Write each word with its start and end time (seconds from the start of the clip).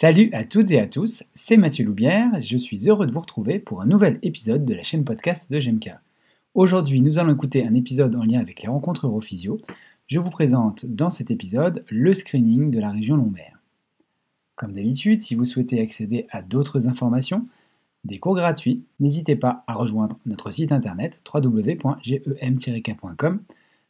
Salut 0.00 0.30
à 0.32 0.44
toutes 0.44 0.70
et 0.70 0.78
à 0.78 0.86
tous, 0.86 1.24
c'est 1.34 1.56
Mathieu 1.56 1.84
Loubière, 1.84 2.30
je 2.40 2.56
suis 2.56 2.88
heureux 2.88 3.04
de 3.04 3.12
vous 3.12 3.18
retrouver 3.18 3.58
pour 3.58 3.82
un 3.82 3.86
nouvel 3.86 4.20
épisode 4.22 4.64
de 4.64 4.72
la 4.72 4.84
chaîne 4.84 5.04
podcast 5.04 5.50
de 5.50 5.58
GMK. 5.58 5.90
Aujourd'hui, 6.54 7.00
nous 7.00 7.18
allons 7.18 7.34
écouter 7.34 7.66
un 7.66 7.74
épisode 7.74 8.14
en 8.14 8.22
lien 8.22 8.38
avec 8.38 8.62
les 8.62 8.68
rencontres 8.68 9.08
Europhysio. 9.08 9.58
Je 10.06 10.20
vous 10.20 10.30
présente 10.30 10.86
dans 10.86 11.10
cet 11.10 11.32
épisode 11.32 11.84
le 11.90 12.14
screening 12.14 12.70
de 12.70 12.78
la 12.78 12.92
région 12.92 13.16
Lombaire. 13.16 13.60
Comme 14.54 14.72
d'habitude, 14.72 15.20
si 15.20 15.34
vous 15.34 15.44
souhaitez 15.44 15.80
accéder 15.80 16.28
à 16.30 16.42
d'autres 16.42 16.86
informations, 16.86 17.44
des 18.04 18.20
cours 18.20 18.36
gratuits, 18.36 18.84
n'hésitez 19.00 19.34
pas 19.34 19.64
à 19.66 19.74
rejoindre 19.74 20.16
notre 20.26 20.52
site 20.52 20.70
internet 20.70 21.20
www.gem-k.com. 21.34 21.80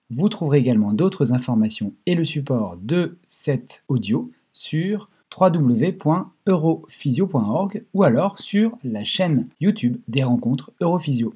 Vous 0.09 0.29
trouverez 0.31 0.61
également 0.61 0.95
d'autres 0.95 1.35
informations 1.35 1.93
et 2.07 2.15
le 2.15 2.25
support 2.25 2.79
de 2.81 3.19
cet 3.27 3.85
audio 3.89 4.33
sur 4.53 5.11
www.europhysio.org 5.37 7.85
ou 7.95 8.03
alors 8.03 8.39
sur 8.39 8.77
la 8.85 9.05
chaîne 9.05 9.49
YouTube 9.61 9.99
des 10.09 10.25
rencontres 10.25 10.73
Europhysio. 10.81 11.35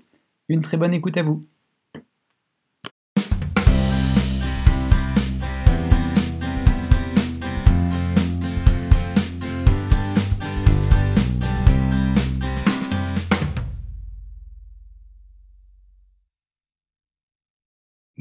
Une 0.49 0.63
très 0.63 0.77
bonne 0.77 0.95
écoute 0.95 1.17
à 1.17 1.23
vous. 1.23 1.43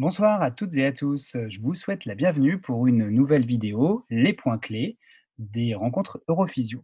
Bonsoir 0.01 0.41
à 0.41 0.49
toutes 0.49 0.75
et 0.77 0.85
à 0.87 0.91
tous, 0.91 1.37
je 1.47 1.59
vous 1.59 1.75
souhaite 1.75 2.05
la 2.05 2.15
bienvenue 2.15 2.57
pour 2.57 2.87
une 2.87 3.07
nouvelle 3.09 3.45
vidéo, 3.45 4.03
les 4.09 4.33
points 4.33 4.57
clés, 4.57 4.97
des 5.37 5.75
rencontres 5.75 6.21
Europhysio. 6.27 6.83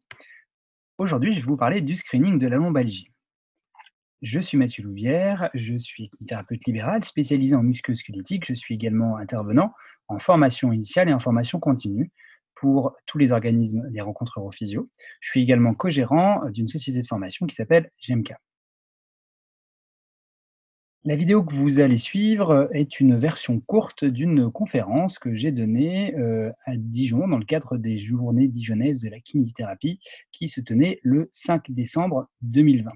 Aujourd'hui, 0.98 1.32
je 1.32 1.40
vais 1.40 1.46
vous 1.46 1.58
parler 1.58 1.82
du 1.82 1.96
screening 1.96 2.40
de 2.40 2.48
la 2.48 2.58
lombalgie. 2.58 3.12
Je 4.23 4.39
suis 4.39 4.58
Mathieu 4.58 4.84
Louvière, 4.84 5.50
je 5.54 5.78
suis 5.78 6.09
thérapeute 6.28 6.66
libéral 6.66 7.04
spécialisé 7.04 7.56
en 7.56 7.62
musculosquelettique. 7.62 8.45
Je 8.45 8.56
suis 8.56 8.73
également 8.73 9.17
intervenant 9.17 9.73
en 10.08 10.17
formation 10.17 10.73
initiale 10.73 11.09
et 11.09 11.14
en 11.14 11.20
formation 11.20 11.59
continue 11.59 12.12
pour 12.56 12.95
tous 13.06 13.20
les 13.20 13.31
organismes 13.31 13.88
des 13.92 14.02
rencontres 14.02 14.39
Europhysio. 14.39 14.89
Je 15.20 15.30
suis 15.30 15.44
également 15.44 15.76
co-gérant 15.76 16.50
d'une 16.50 16.67
société 16.67 17.00
de 17.00 17.06
formation 17.06 17.45
qui 17.45 17.54
s'appelle 17.54 17.92
GMK. 18.02 18.34
La 21.03 21.16
vidéo 21.16 21.44
que 21.44 21.53
vous 21.53 21.80
allez 21.80 21.98
suivre 21.98 22.67
est 22.73 23.00
une 23.00 23.16
version 23.16 23.62
courte 23.62 24.03
d'une 24.03 24.52
conférence 24.52 25.20
que 25.20 25.34
j'ai 25.34 25.52
donnée 25.52 26.14
euh, 26.16 26.52
à 26.66 26.76
Dijon 26.76 27.28
dans 27.28 27.38
le 27.38 27.45
cadre 27.45 27.78
des 27.78 27.98
journées 27.98 28.48
dijonnaises 28.48 29.02
de 29.02 29.09
la 29.09 29.20
kinésithérapie 29.20 30.00
qui 30.31 30.50
se 30.50 30.59
tenaient 30.59 31.00
le 31.04 31.30
5 31.31 31.72
décembre 31.72 32.30
2020. 32.42 32.92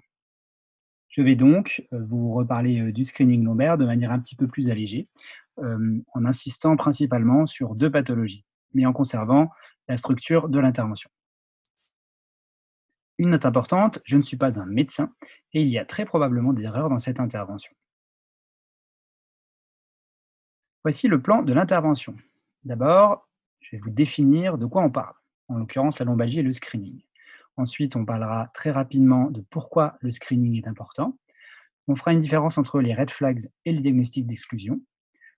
Je 1.08 1.22
vais 1.22 1.36
donc 1.36 1.86
euh, 1.94 2.04
vous 2.04 2.34
reparler 2.34 2.82
euh, 2.82 2.92
du 2.92 3.06
screening 3.06 3.46
lombaire 3.46 3.78
de 3.78 3.86
manière 3.86 4.12
un 4.12 4.20
petit 4.20 4.36
peu 4.36 4.48
plus 4.48 4.70
allégée, 4.70 5.08
en 5.58 6.26
insistant 6.26 6.76
principalement 6.76 7.46
sur 7.46 7.76
deux 7.76 7.92
pathologies, 7.92 8.46
mais 8.74 8.86
en 8.86 8.94
conservant 8.94 9.50
la 9.88 9.96
structure 9.96 10.50
de 10.50 10.60
l'intervention. 10.60 11.10
Une 13.20 13.30
note 13.30 13.46
importante, 13.46 14.00
je 14.04 14.18
ne 14.18 14.24
suis 14.24 14.38
pas 14.38 14.60
un 14.60 14.66
médecin 14.66 15.14
et 15.54 15.62
il 15.62 15.68
y 15.68 15.78
a 15.78 15.86
très 15.86 16.06
probablement 16.06 16.54
des 16.54 16.64
erreurs 16.64 16.90
dans 16.90 16.98
cette 16.98 17.20
intervention. 17.20 17.72
Voici 20.84 21.08
le 21.08 21.22
plan 21.22 21.44
de 21.44 21.54
l'intervention. 21.54 22.16
D'abord, 22.64 23.30
je 23.60 23.76
vais 23.76 23.82
vous 23.82 23.92
définir 23.92 24.58
de 24.58 24.66
quoi 24.66 24.82
on 24.82 24.90
parle, 24.90 25.14
en 25.48 25.58
l'occurrence 25.58 26.00
la 26.00 26.06
lombalgie 26.06 26.40
et 26.40 26.44
le 26.44 26.52
screening. 26.52 27.04
Ensuite, 27.58 27.96
on 27.96 28.04
parlera 28.04 28.50
très 28.56 28.72
rapidement 28.72 29.30
de 29.30 29.42
pourquoi 29.42 29.98
le 30.02 30.10
screening 30.10 30.58
est 30.58 30.68
important. 30.68 31.20
On 31.88 31.96
fera 31.96 32.14
une 32.14 32.20
différence 32.20 32.58
entre 32.58 32.82
les 32.82 32.96
red 32.96 33.12
flags 33.12 33.48
et 33.66 33.72
le 33.72 33.80
diagnostic 33.80 34.26
d'exclusion. 34.26 34.82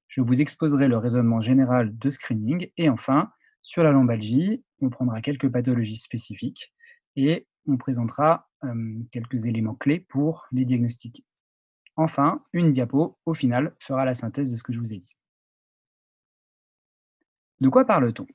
Je 0.07 0.21
vous 0.21 0.41
exposerai 0.41 0.87
le 0.87 0.97
raisonnement 0.97 1.41
général 1.41 1.97
de 1.97 2.09
screening. 2.09 2.69
Et 2.77 2.89
enfin, 2.89 3.31
sur 3.61 3.83
la 3.83 3.91
lombalgie, 3.91 4.63
on 4.79 4.89
prendra 4.89 5.21
quelques 5.21 5.49
pathologies 5.49 5.97
spécifiques 5.97 6.73
et 7.17 7.47
on 7.67 7.75
présentera 7.75 8.49
euh, 8.63 8.99
quelques 9.11 9.45
éléments 9.45 9.75
clés 9.75 9.99
pour 9.99 10.45
les 10.53 10.63
diagnostiquer. 10.63 11.25
Enfin, 11.97 12.43
une 12.53 12.71
diapo, 12.71 13.17
au 13.25 13.33
final, 13.33 13.75
fera 13.79 14.05
la 14.05 14.15
synthèse 14.15 14.51
de 14.51 14.57
ce 14.57 14.63
que 14.63 14.71
je 14.71 14.79
vous 14.79 14.93
ai 14.93 14.97
dit. 14.97 15.15
De 17.63 17.69
quoi 17.69 17.85
parle-t-on? 17.85 18.27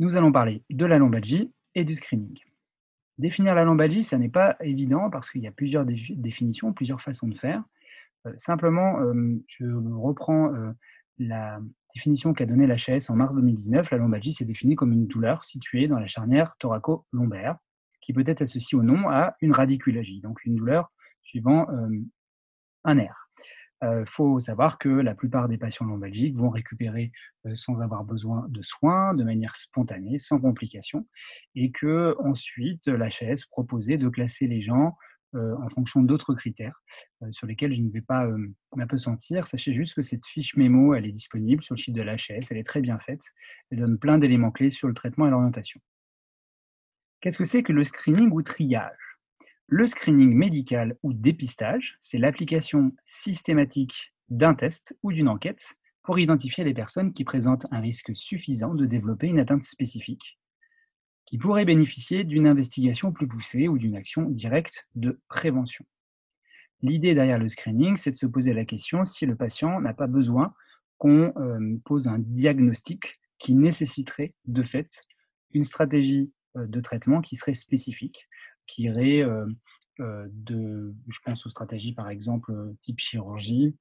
Nous 0.00 0.16
allons 0.16 0.32
parler 0.32 0.64
de 0.70 0.84
la 0.86 0.98
lombalgie 0.98 1.52
et 1.76 1.84
du 1.84 1.94
screening. 1.94 2.36
Définir 3.16 3.54
la 3.54 3.62
lombalgie, 3.62 4.02
ça 4.02 4.18
n'est 4.18 4.28
pas 4.28 4.56
évident 4.58 5.08
parce 5.08 5.30
qu'il 5.30 5.42
y 5.42 5.46
a 5.46 5.52
plusieurs 5.52 5.86
définitions, 5.86 6.72
plusieurs 6.72 7.00
façons 7.00 7.28
de 7.28 7.38
faire. 7.38 7.62
Euh, 8.26 8.32
simplement, 8.38 8.98
euh, 9.02 9.40
je 9.46 9.66
reprends 9.66 10.52
euh, 10.52 10.72
la 11.18 11.60
définition 11.94 12.34
qu'a 12.34 12.44
donnée 12.44 12.66
la 12.66 12.74
l'HS 12.74 13.08
en 13.08 13.14
mars 13.14 13.36
2019. 13.36 13.88
La 13.88 13.98
lombalgie, 13.98 14.32
c'est 14.32 14.44
défini 14.44 14.74
comme 14.74 14.90
une 14.90 15.06
douleur 15.06 15.44
située 15.44 15.86
dans 15.86 16.00
la 16.00 16.08
charnière 16.08 16.56
thoraco-lombaire, 16.58 17.58
qui 18.00 18.12
peut 18.12 18.24
être 18.26 18.42
associée 18.42 18.76
au 18.76 18.82
nom 18.82 19.08
à 19.08 19.36
une 19.40 19.52
radiculagie, 19.52 20.20
donc 20.20 20.44
une 20.44 20.56
douleur 20.56 20.90
suivant 21.22 21.68
un 22.82 22.94
nerf. 22.96 23.23
Il 23.82 23.86
euh, 23.86 24.04
faut 24.06 24.40
savoir 24.40 24.78
que 24.78 24.88
la 24.88 25.14
plupart 25.14 25.48
des 25.48 25.58
patients 25.58 25.86
lombalgiques 25.86 26.36
vont 26.36 26.50
récupérer 26.50 27.12
euh, 27.46 27.54
sans 27.54 27.82
avoir 27.82 28.04
besoin 28.04 28.46
de 28.48 28.62
soins, 28.62 29.14
de 29.14 29.24
manière 29.24 29.56
spontanée, 29.56 30.18
sans 30.18 30.38
complications, 30.38 31.06
et 31.54 31.70
que 31.70 32.16
ensuite 32.24 32.86
l'HS 32.86 33.46
proposait 33.50 33.98
de 33.98 34.08
classer 34.08 34.46
les 34.46 34.60
gens 34.60 34.96
euh, 35.34 35.56
en 35.60 35.68
fonction 35.68 36.02
d'autres 36.02 36.34
critères 36.34 36.80
sur 37.32 37.46
lesquels 37.46 37.72
je 37.72 37.80
ne 37.80 37.90
vais 37.90 38.00
pas 38.00 38.26
m'apesantir. 38.76 39.46
Sachez 39.46 39.72
juste 39.72 39.94
que 39.94 40.02
cette 40.02 40.24
fiche 40.26 40.56
mémo, 40.56 40.94
elle 40.94 41.06
est 41.06 41.10
disponible 41.10 41.62
sur 41.62 41.74
le 41.74 41.80
site 41.80 41.94
de 41.94 42.02
l'HS, 42.02 42.46
elle 42.50 42.58
est 42.58 42.66
très 42.66 42.80
bien 42.80 42.98
faite, 42.98 43.22
elle 43.70 43.78
donne 43.78 43.98
plein 43.98 44.18
d'éléments 44.18 44.52
clés 44.52 44.70
sur 44.70 44.86
le 44.86 44.94
traitement 44.94 45.26
et 45.26 45.30
l'orientation. 45.30 45.80
Qu'est-ce 47.20 47.38
que 47.38 47.44
c'est 47.44 47.62
que 47.62 47.72
le 47.72 47.82
screening 47.82 48.30
ou 48.30 48.42
triage? 48.42 49.13
Le 49.66 49.86
screening 49.86 50.34
médical 50.34 50.96
ou 51.02 51.12
dépistage, 51.12 51.96
c'est 52.00 52.18
l'application 52.18 52.92
systématique 53.06 54.12
d'un 54.28 54.54
test 54.54 54.96
ou 55.02 55.12
d'une 55.12 55.28
enquête 55.28 55.74
pour 56.02 56.18
identifier 56.18 56.64
les 56.64 56.74
personnes 56.74 57.12
qui 57.12 57.24
présentent 57.24 57.66
un 57.70 57.80
risque 57.80 58.14
suffisant 58.14 58.74
de 58.74 58.84
développer 58.84 59.26
une 59.26 59.40
atteinte 59.40 59.64
spécifique, 59.64 60.38
qui 61.24 61.38
pourraient 61.38 61.64
bénéficier 61.64 62.24
d'une 62.24 62.46
investigation 62.46 63.10
plus 63.10 63.26
poussée 63.26 63.68
ou 63.68 63.78
d'une 63.78 63.96
action 63.96 64.28
directe 64.28 64.86
de 64.94 65.18
prévention. 65.28 65.86
L'idée 66.82 67.14
derrière 67.14 67.38
le 67.38 67.48
screening, 67.48 67.96
c'est 67.96 68.10
de 68.10 68.16
se 68.16 68.26
poser 68.26 68.52
la 68.52 68.66
question 68.66 69.04
si 69.04 69.24
le 69.24 69.34
patient 69.34 69.80
n'a 69.80 69.94
pas 69.94 70.06
besoin 70.06 70.52
qu'on 70.98 71.32
euh, 71.36 71.78
pose 71.86 72.06
un 72.06 72.18
diagnostic 72.18 73.18
qui 73.38 73.54
nécessiterait 73.54 74.34
de 74.44 74.62
fait 74.62 75.00
une 75.54 75.62
stratégie 75.62 76.30
euh, 76.58 76.66
de 76.66 76.80
traitement 76.80 77.22
qui 77.22 77.36
serait 77.36 77.54
spécifique 77.54 78.28
qui 78.66 78.84
irait 78.84 79.22
de, 79.98 80.94
je 81.08 81.18
pense 81.24 81.46
aux 81.46 81.50
stratégies 81.50 81.92
par 81.92 82.08
exemple 82.08 82.52
type 82.80 82.98
chirurgie, 82.98 83.76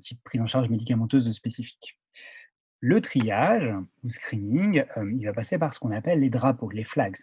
type 0.00 0.22
prise 0.24 0.40
en 0.40 0.46
charge 0.46 0.68
médicamenteuse 0.68 1.30
spécifique. 1.32 1.98
Le 2.80 3.00
triage 3.00 3.74
ou 4.04 4.08
screening, 4.08 4.84
il 5.12 5.24
va 5.24 5.32
passer 5.32 5.58
par 5.58 5.74
ce 5.74 5.80
qu'on 5.80 5.90
appelle 5.90 6.20
les 6.20 6.30
drapeaux, 6.30 6.70
les 6.70 6.84
flags. 6.84 7.16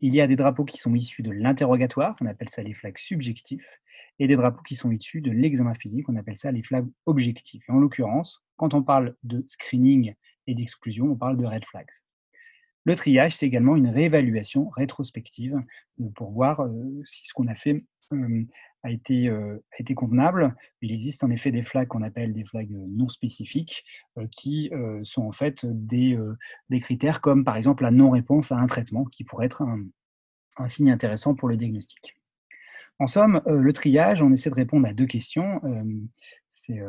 Il 0.00 0.12
y 0.12 0.20
a 0.20 0.26
des 0.26 0.34
drapeaux 0.34 0.64
qui 0.64 0.78
sont 0.78 0.92
issus 0.96 1.22
de 1.22 1.30
l'interrogatoire, 1.30 2.16
on 2.20 2.26
appelle 2.26 2.48
ça 2.48 2.64
les 2.64 2.74
flags 2.74 2.98
subjectifs, 2.98 3.78
et 4.18 4.26
des 4.26 4.34
drapeaux 4.34 4.62
qui 4.62 4.74
sont 4.74 4.90
issus 4.90 5.20
de 5.20 5.30
l'examen 5.30 5.74
physique, 5.74 6.08
on 6.08 6.16
appelle 6.16 6.36
ça 6.36 6.50
les 6.50 6.64
flags 6.64 6.88
objectifs. 7.06 7.62
Et 7.68 7.72
en 7.72 7.78
l'occurrence, 7.78 8.42
quand 8.56 8.74
on 8.74 8.82
parle 8.82 9.14
de 9.22 9.44
screening 9.46 10.14
et 10.48 10.54
d'exclusion, 10.54 11.06
on 11.06 11.16
parle 11.16 11.36
de 11.36 11.46
red 11.46 11.64
flags. 11.64 11.92
Le 12.84 12.96
triage, 12.96 13.36
c'est 13.36 13.46
également 13.46 13.76
une 13.76 13.88
réévaluation 13.88 14.68
rétrospective 14.70 15.60
euh, 16.00 16.08
pour 16.14 16.30
voir 16.30 16.60
euh, 16.60 17.02
si 17.04 17.26
ce 17.26 17.32
qu'on 17.32 17.48
a 17.48 17.54
fait 17.54 17.84
a, 18.82 18.90
été, 18.90 19.28
a 19.28 19.58
été 19.78 19.94
convenable. 19.94 20.56
Il 20.82 20.92
existe 20.92 21.22
en 21.22 21.30
effet 21.30 21.52
des 21.52 21.62
flags 21.62 21.86
qu'on 21.86 22.02
appelle 22.02 22.32
des 22.32 22.44
flags 22.44 22.72
non 22.72 23.08
spécifiques, 23.08 23.84
qui 24.32 24.68
sont 25.04 25.22
en 25.22 25.30
fait 25.30 25.64
des, 25.64 26.18
critères 26.80 27.20
comme 27.20 27.44
par 27.44 27.56
exemple 27.56 27.84
la 27.84 27.92
non-réponse 27.92 28.50
à 28.50 28.56
un 28.56 28.66
traitement, 28.66 29.04
qui 29.04 29.22
pourrait 29.22 29.46
être 29.46 29.62
un, 29.62 30.66
signe 30.66 30.90
intéressant 30.90 31.36
pour 31.36 31.48
le 31.48 31.56
diagnostic. 31.56 32.16
En 32.98 33.06
somme, 33.06 33.42
le 33.46 33.72
triage, 33.72 34.22
on 34.22 34.32
essaie 34.32 34.50
de 34.50 34.56
répondre 34.56 34.88
à 34.88 34.92
deux 34.92 35.06
questions. 35.06 35.60
C'est 36.48 36.80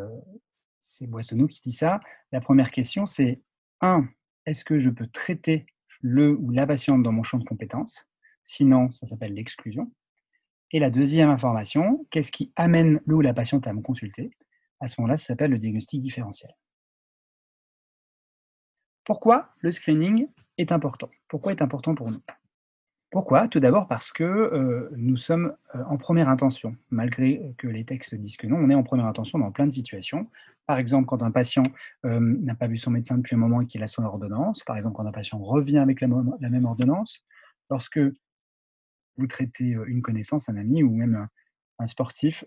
Boissonneau 1.06 1.46
qui 1.46 1.62
dit 1.62 1.72
ça. 1.72 2.00
La 2.32 2.42
première 2.42 2.72
question, 2.72 3.06
c'est 3.06 3.42
un, 3.82 4.10
est-ce 4.48 4.66
que 4.66 4.80
je 4.80 4.90
peux 4.90 5.06
traiter 5.06 5.68
le 6.02 6.36
ou 6.38 6.52
la 6.52 6.68
patiente 6.68 7.04
dans 7.04 7.12
mon 7.12 7.24
champ 7.24 7.38
de 7.38 7.44
compétences. 7.44 8.06
Sinon, 8.44 8.92
ça 8.92 9.08
s'appelle 9.08 9.34
l'exclusion. 9.34 9.92
Et 10.72 10.80
la 10.80 10.90
deuxième 10.90 11.30
information, 11.30 12.06
qu'est-ce 12.12 12.32
qui 12.32 12.52
amène 12.56 13.02
le 13.06 13.16
ou 13.16 13.22
la 13.22 13.34
patiente 13.34 13.68
à 13.68 13.74
me 13.74 13.82
consulter? 13.82 14.32
À 14.80 14.88
ce 14.88 15.00
moment-là, 15.00 15.18
ça 15.18 15.28
s'appelle 15.28 15.52
le 15.52 15.60
diagnostic 15.60 16.00
différentiel. 16.00 16.56
Pourquoi 19.04 19.54
le 19.60 19.72
screening 19.72 20.28
est 20.58 20.72
important? 20.72 21.10
Pourquoi 21.28 21.52
est 21.52 21.62
important 21.62 21.96
pour 21.96 22.10
nous? 22.10 22.22
Pourquoi? 23.12 23.50
Tout 23.50 23.60
d'abord 23.60 23.88
parce 23.90 24.14
que 24.14 24.90
nous 24.96 25.18
sommes 25.18 25.54
en 25.74 25.98
première 25.98 26.30
intention. 26.30 26.78
Malgré 26.92 27.54
que 27.58 27.68
les 27.68 27.84
textes 27.84 28.16
disent 28.16 28.38
que 28.38 28.48
non, 28.48 28.56
on 28.56 28.70
est 28.70 28.76
en 28.76 28.84
première 28.84 29.06
intention 29.06 29.38
dans 29.38 29.52
plein 29.52 29.68
de 29.68 29.72
situations. 29.72 30.30
Par 30.66 30.78
exemple, 30.78 31.08
quand 31.08 31.22
un 31.22 31.32
patient 31.32 31.64
n'a 32.04 32.56
pas 32.56 32.68
vu 32.68 32.78
son 32.78 32.92
médecin 32.92 33.18
depuis 33.18 33.36
un 33.36 33.40
moment 33.40 33.60
et 33.60 33.66
qu'il 33.66 33.84
a 33.84 33.88
son 33.88 34.04
ordonnance. 34.04 34.64
Par 34.64 34.78
exemple, 34.78 34.96
quand 34.96 35.06
un 35.06 35.12
patient 35.12 35.40
revient 35.40 35.80
avec 35.80 36.00
la, 36.00 36.08
la 36.40 36.50
même 36.50 36.64
ordonnance. 36.64 37.26
Lorsque 37.70 38.00
vous 39.18 39.28
traitez 39.28 39.78
une 39.88 40.02
connaissance, 40.02 40.48
un 40.48 40.56
ami 40.56 40.82
ou 40.82 40.92
même 40.96 41.28
un, 41.80 41.88
sportif 41.88 42.46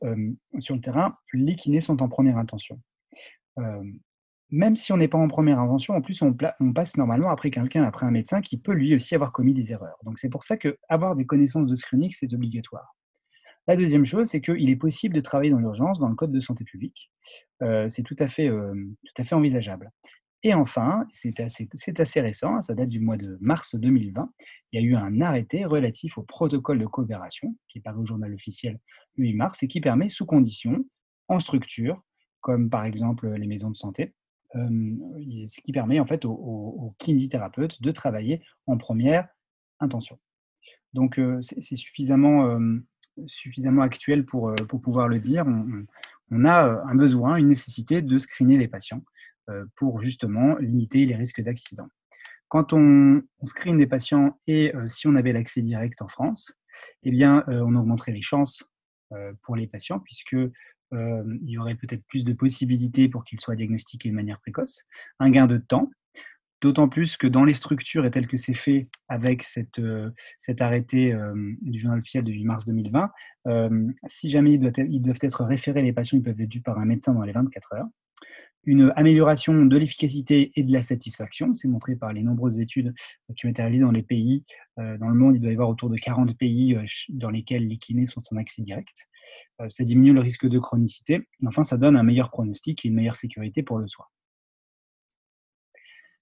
sur 0.60 0.76
le 0.76 0.80
terrain, 0.80 1.18
les 1.32 1.56
kinés 1.56 1.80
sont 1.80 2.02
en 2.02 2.08
première 2.08 2.38
intention. 2.38 2.80
Même 4.50 4.76
si 4.76 4.92
on 4.92 4.96
n'est 4.96 5.08
pas 5.08 5.18
en 5.18 5.28
première 5.28 5.58
intention, 5.58 5.94
en 5.94 6.00
plus, 6.00 6.22
on, 6.22 6.34
passe 6.72 6.96
normalement 6.96 7.30
après 7.30 7.50
quelqu'un, 7.50 7.84
après 7.84 8.06
un 8.06 8.10
médecin 8.10 8.40
qui 8.40 8.58
peut 8.58 8.72
lui 8.72 8.94
aussi 8.94 9.14
avoir 9.14 9.32
commis 9.32 9.54
des 9.54 9.72
erreurs. 9.72 9.98
Donc, 10.04 10.18
c'est 10.18 10.28
pour 10.28 10.44
ça 10.44 10.56
qu'avoir 10.56 11.16
des 11.16 11.26
connaissances 11.26 11.66
de 11.66 11.74
screening, 11.74 12.10
c'est 12.10 12.32
obligatoire. 12.32 12.94
La 13.66 13.76
deuxième 13.76 14.04
chose, 14.04 14.28
c'est 14.28 14.42
qu'il 14.42 14.68
est 14.68 14.76
possible 14.76 15.14
de 15.14 15.20
travailler 15.20 15.50
dans 15.50 15.58
l'urgence 15.58 15.98
dans 15.98 16.08
le 16.08 16.14
Code 16.14 16.32
de 16.32 16.40
santé 16.40 16.64
publique. 16.64 17.10
c'est 17.60 18.02
tout, 18.02 18.16
à 18.18 18.26
fait, 18.26 18.48
tout 18.48 19.22
à 19.22 19.24
fait 19.24 19.34
envisageable. 19.34 19.90
Et 20.46 20.52
enfin, 20.52 21.06
c'est 21.10 21.40
assez, 21.40 21.66
assez, 21.98 22.20
récent, 22.20 22.60
ça 22.60 22.74
date 22.74 22.90
du 22.90 23.00
mois 23.00 23.16
de 23.16 23.38
mars 23.40 23.74
2020, 23.74 24.30
il 24.72 24.80
y 24.80 24.84
a 24.84 24.86
eu 24.86 24.94
un 24.94 25.22
arrêté 25.22 25.64
relatif 25.64 26.18
au 26.18 26.22
protocole 26.22 26.78
de 26.78 26.84
coopération, 26.84 27.56
qui 27.66 27.78
est 27.78 27.80
paru 27.80 28.00
au 28.00 28.04
journal 28.04 28.32
officiel 28.34 28.78
le 29.16 29.24
8 29.24 29.34
mars, 29.34 29.62
et 29.62 29.68
qui 29.68 29.80
permet, 29.80 30.10
sous 30.10 30.26
conditions, 30.26 30.84
en 31.28 31.38
structure, 31.38 32.02
comme 32.42 32.68
par 32.68 32.84
exemple 32.84 33.26
les 33.30 33.46
maisons 33.46 33.70
de 33.70 33.76
santé, 33.76 34.12
ce 34.54 35.60
qui 35.60 35.72
permet 35.72 36.00
en 36.00 36.06
fait 36.06 36.24
aux, 36.24 36.94
kinésithérapeutes 36.98 37.82
de 37.82 37.90
travailler 37.90 38.42
en 38.66 38.78
première 38.78 39.28
intention. 39.80 40.18
Donc 40.92 41.20
c'est 41.40 41.76
suffisamment, 41.76 42.58
actuel 43.82 44.24
pour, 44.24 44.54
pouvoir 44.82 45.08
le 45.08 45.18
dire. 45.18 45.44
on, 46.30 46.44
a 46.44 46.82
un 46.86 46.94
besoin, 46.94 47.36
une 47.36 47.48
nécessité 47.48 48.02
de 48.02 48.18
screener 48.18 48.56
les 48.56 48.68
patients 48.68 49.02
pour 49.76 50.00
justement 50.00 50.56
limiter 50.56 51.04
les 51.04 51.16
risques 51.16 51.42
d'accident. 51.42 51.88
Quand 52.48 52.72
on, 52.72 53.22
screen 53.44 53.76
des 53.76 53.86
patients 53.86 54.38
et 54.46 54.72
si 54.86 55.08
on 55.08 55.16
avait 55.16 55.32
l'accès 55.32 55.62
direct 55.62 56.00
en 56.02 56.08
France, 56.08 56.52
eh 57.02 57.10
bien, 57.10 57.44
on 57.48 57.74
augmenterait 57.74 58.12
les 58.12 58.22
chances 58.22 58.64
pour 59.42 59.56
les 59.56 59.66
patients 59.66 59.98
puisque 59.98 60.36
il 60.94 61.50
y 61.50 61.58
aurait 61.58 61.74
peut-être 61.74 62.04
plus 62.06 62.24
de 62.24 62.32
possibilités 62.32 63.08
pour 63.08 63.24
qu'ils 63.24 63.40
soient 63.40 63.56
diagnostiqués 63.56 64.10
de 64.10 64.14
manière 64.14 64.40
précoce, 64.40 64.82
un 65.18 65.30
gain 65.30 65.46
de 65.46 65.58
temps, 65.58 65.90
d'autant 66.60 66.88
plus 66.88 67.16
que 67.16 67.26
dans 67.26 67.44
les 67.44 67.52
structures 67.52 68.06
et 68.06 68.10
tel 68.10 68.26
que 68.26 68.36
c'est 68.36 68.54
fait 68.54 68.88
avec 69.08 69.42
cette, 69.42 69.80
cet 70.38 70.62
arrêté 70.62 71.16
du 71.60 71.78
journal 71.78 71.98
officiel 71.98 72.26
8 72.26 72.44
mars 72.44 72.64
2020, 72.64 73.10
si 74.06 74.30
jamais 74.30 74.52
ils 74.52 74.60
doivent, 74.60 74.86
ils 74.88 75.00
doivent, 75.00 75.18
être 75.20 75.44
référés, 75.44 75.82
les 75.82 75.92
patients 75.92 76.18
ils 76.18 76.22
peuvent 76.22 76.40
être 76.40 76.52
vus 76.52 76.62
par 76.62 76.78
un 76.78 76.84
médecin 76.84 77.12
dans 77.12 77.22
les 77.22 77.32
24 77.32 77.74
heures 77.74 77.86
une 78.66 78.92
amélioration 78.96 79.66
de 79.66 79.76
l'efficacité 79.76 80.52
et 80.56 80.62
de 80.62 80.72
la 80.72 80.82
satisfaction. 80.82 81.52
C'est 81.52 81.68
montré 81.68 81.96
par 81.96 82.12
les 82.12 82.22
nombreuses 82.22 82.60
études 82.60 82.94
qui 83.36 83.46
ont 83.46 83.48
été 83.50 83.62
réalisées 83.62 83.84
dans 83.84 83.90
les 83.90 84.02
pays. 84.02 84.44
Euh, 84.78 84.98
dans 84.98 85.08
le 85.08 85.14
monde, 85.14 85.36
il 85.36 85.40
doit 85.40 85.50
y 85.50 85.54
avoir 85.54 85.68
autour 85.68 85.90
de 85.90 85.96
40 85.96 86.36
pays 86.36 86.74
euh, 86.74 86.84
dans 87.10 87.30
lesquels 87.30 87.66
les 87.66 87.78
kinés 87.78 88.06
sont 88.06 88.22
en 88.32 88.36
accès 88.36 88.62
direct. 88.62 89.06
Euh, 89.60 89.68
ça 89.70 89.84
diminue 89.84 90.12
le 90.12 90.20
risque 90.20 90.46
de 90.46 90.58
chronicité. 90.58 91.26
enfin, 91.46 91.64
ça 91.64 91.76
donne 91.76 91.96
un 91.96 92.02
meilleur 92.02 92.30
pronostic 92.30 92.84
et 92.84 92.88
une 92.88 92.94
meilleure 92.94 93.16
sécurité 93.16 93.62
pour 93.62 93.78
le 93.78 93.86
soin. 93.86 94.06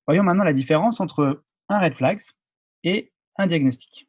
Voyons 0.07 0.23
maintenant 0.25 0.45
la 0.45 0.53
différence 0.53 1.01
entre 1.01 1.43
un 1.69 1.79
red 1.79 1.95
flags 1.95 2.23
et 2.85 3.13
un 3.37 3.47
diagnostic. 3.47 4.09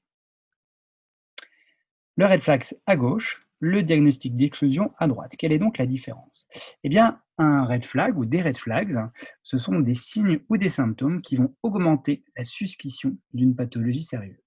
Le 2.15 2.25
red 2.25 2.41
flags 2.41 2.75
à 2.85 2.95
gauche, 2.95 3.41
le 3.59 3.81
diagnostic 3.81 4.35
d'exclusion 4.35 4.93
à 4.97 5.07
droite. 5.07 5.35
Quelle 5.37 5.51
est 5.51 5.59
donc 5.59 5.77
la 5.77 5.85
différence? 5.85 6.47
Eh 6.83 6.89
bien, 6.89 7.21
un 7.37 7.65
red 7.65 7.83
flag 7.83 8.17
ou 8.17 8.25
des 8.25 8.41
red 8.41 8.57
flags, 8.57 8.99
ce 9.41 9.57
sont 9.57 9.79
des 9.79 9.93
signes 9.93 10.39
ou 10.49 10.57
des 10.57 10.69
symptômes 10.69 11.21
qui 11.21 11.35
vont 11.35 11.55
augmenter 11.63 12.23
la 12.37 12.43
suspicion 12.43 13.17
d'une 13.33 13.55
pathologie 13.55 14.03
sérieuse. 14.03 14.37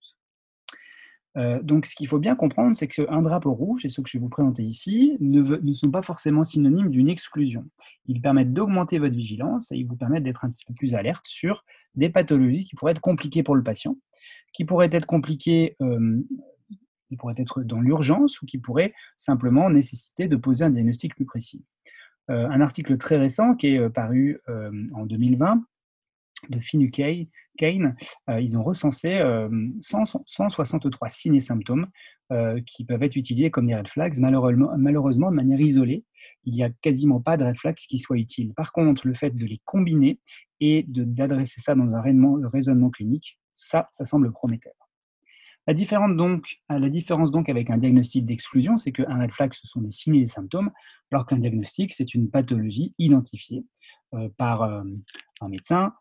Euh, 1.37 1.62
donc, 1.62 1.85
ce 1.85 1.94
qu'il 1.94 2.09
faut 2.09 2.19
bien 2.19 2.35
comprendre, 2.35 2.75
c'est 2.75 2.88
qu'un 2.88 3.21
drapeau 3.21 3.53
rouge, 3.53 3.85
et 3.85 3.88
ce 3.88 4.00
que 4.00 4.09
je 4.09 4.17
vais 4.17 4.23
vous 4.23 4.31
présenter 4.31 4.62
ici, 4.62 5.17
ne, 5.21 5.43
ne 5.43 5.73
sont 5.73 5.91
pas 5.91 6.00
forcément 6.00 6.44
synonymes 6.44 6.91
d'une 6.91 7.11
exclusion. 7.11 7.65
Ils 8.06 8.23
permettent 8.23 8.55
d'augmenter 8.55 8.99
votre 8.99 9.15
vigilance 9.15 9.71
et 9.71 9.77
ils 9.77 9.87
vous 9.87 9.97
permettent 9.97 10.23
d'être 10.23 10.47
un 10.47 10.50
petit 10.50 10.65
peu 10.65 10.73
plus 10.73 10.94
alerte 10.94 11.27
sur 11.27 11.65
des 11.94 12.09
pathologies 12.09 12.65
qui 12.65 12.75
pourraient 12.75 12.93
être 12.93 13.00
compliquées 13.00 13.43
pour 13.43 13.55
le 13.55 13.62
patient, 13.62 13.99
qui 14.55 14.65
pourraient 14.65 14.89
être 14.91 15.06
compliquées 15.06 15.77
euh, 15.82 16.23
qui 17.09 17.17
pourrait 17.17 17.35
être 17.37 17.62
dans 17.62 17.81
l'urgence 17.81 18.41
ou 18.43 18.47
qui 18.47 18.59
pourrait 18.59 18.93
simplement 19.17 19.71
nécessiter 19.71 20.29
de 20.29 20.37
poser 20.37 20.65
un 20.65 20.71
diagnostic 20.71 21.15
plus 21.15 21.25
précis. 21.25 21.65
Euh, 22.31 22.49
un 22.49 22.61
article 22.61 22.96
très 22.96 23.17
récent 23.17 23.55
qui 23.55 23.69
est 23.69 23.78
euh, 23.78 23.88
paru 23.88 24.40
euh, 24.49 24.70
en 24.94 25.06
2020 25.06 25.62
de 26.50 26.58
Finu 26.58 26.90
Kane, 26.90 27.96
ils 28.28 28.58
ont 28.58 28.62
recensé 28.62 29.20
163 29.81 31.08
signes 31.08 31.37
et 31.37 31.40
symptômes 31.40 31.87
qui 32.67 32.84
peuvent 32.84 33.02
être 33.02 33.17
utilisés 33.17 33.50
comme 33.50 33.67
des 33.67 33.75
red 33.75 33.88
flags. 33.88 34.19
Malheureusement, 34.19 34.70
malheureusement, 34.76 35.31
de 35.31 35.34
manière 35.34 35.58
isolée, 35.58 36.05
il 36.44 36.52
n'y 36.52 36.62
a 36.62 36.69
quasiment 36.82 37.20
pas 37.20 37.37
de 37.38 37.44
red 37.44 37.56
flags 37.58 37.75
qui 37.75 37.99
soient 37.99 38.19
utiles. 38.19 38.52
Par 38.55 38.72
contre, 38.72 39.08
le 39.08 39.14
fait 39.14 39.31
de 39.31 39.46
les 39.46 39.61
combiner 39.64 40.20
et 40.61 40.84
d'adresser 40.87 41.61
ça 41.61 41.75
dans 41.75 41.96
un 41.96 42.02
raisonnement 42.02 42.90
clinique, 42.90 43.40
ça, 43.55 43.88
ça 43.90 44.05
semble 44.05 44.31
prometteur. 44.31 44.86
La 45.67 45.75
différence 45.75 46.15
donc, 46.15 46.61
euh, 46.71 46.79
la 46.79 46.89
différence 46.89 47.31
donc 47.31 47.49
avec 47.49 47.71
un 47.71 47.77
diagnostic 47.77 48.25
d'exclusion, 48.25 48.77
c'est 48.77 48.93
qu'un 48.93 49.21
red 49.21 49.53
ce 49.53 49.67
sont 49.67 49.81
des 49.81 49.91
signes 49.91 50.17
et 50.17 50.21
des 50.21 50.27
symptômes, 50.27 50.71
alors 51.11 51.27
qu'un 51.27 51.39
diagnostic, 51.39 51.93
c'est 51.93 52.15
une 52.15 52.31
pathologie 52.31 52.95
identifiée 52.99 53.65
euh, 54.15 54.29
par 54.37 54.63
euh, 54.63 54.85
un 55.41 55.49
médecin 55.49 55.93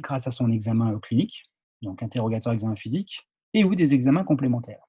grâce 0.00 0.28
à 0.28 0.30
son 0.30 0.50
examen 0.50 0.96
clinique, 1.00 1.50
donc 1.82 2.00
interrogatoire, 2.00 2.54
examen 2.54 2.76
physique, 2.76 3.26
et 3.54 3.64
ou 3.64 3.74
des 3.74 3.92
examens 3.92 4.22
complémentaires. 4.22 4.84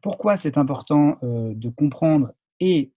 pourquoi 0.00 0.38
c'est 0.38 0.56
important 0.56 1.18
de 1.22 1.68
comprendre 1.68 2.32
et 2.60 2.94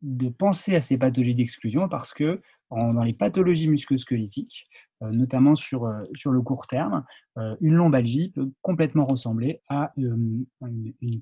de 0.00 0.30
penser 0.30 0.76
à 0.76 0.80
ces 0.80 0.96
pathologies 0.96 1.34
d'exclusion? 1.34 1.90
Parce 1.90 2.14
que 2.14 2.40
dans 2.70 3.02
les 3.02 3.12
pathologies 3.12 3.68
musculosquelettiques, 3.68 4.66
notamment 5.00 5.54
sur, 5.54 5.84
euh, 5.84 6.02
sur 6.14 6.32
le 6.32 6.42
court 6.42 6.66
terme, 6.66 7.04
euh, 7.38 7.56
une 7.60 7.74
lombalgie 7.74 8.30
peut 8.30 8.50
complètement 8.62 9.06
ressembler 9.06 9.62
à 9.68 9.92
une, 9.96 10.46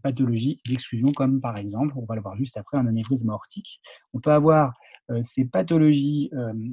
pathologie 0.02 0.60
d'exclusion, 0.66 1.12
comme 1.12 1.40
par 1.40 1.56
exemple, 1.56 1.94
on 1.96 2.04
va 2.04 2.14
le 2.14 2.22
voir 2.22 2.36
juste 2.36 2.56
après, 2.56 2.78
un 2.78 2.86
anévrisme 2.86 3.30
aortique. 3.30 3.80
On 4.12 4.20
peut 4.20 4.32
avoir 4.32 4.74
ces 5.22 5.44
pathologies 5.44 6.30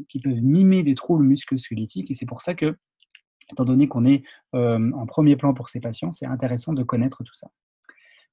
qui 0.10 0.20
peuvent 0.20 0.42
mimer 0.42 0.84
des 0.84 0.96
troubles 0.96 1.24
musculosquelettiques, 1.24 2.12
et 2.12 2.14
c'est 2.14 2.26
pour 2.26 2.42
ça 2.42 2.54
que, 2.54 2.78
étant 3.52 3.66
donné 3.66 3.88
qu'on 3.88 4.06
est 4.06 4.24
en 4.54 5.06
premier 5.06 5.36
plan 5.36 5.54
pour 5.54 5.70
ces 5.70 5.80
patients, 5.80 6.12
c'est 6.12 6.26
intéressant 6.26 6.74
de 6.74 6.84
connaître 6.84 7.24
tout 7.24 7.34
ça. 7.34 7.50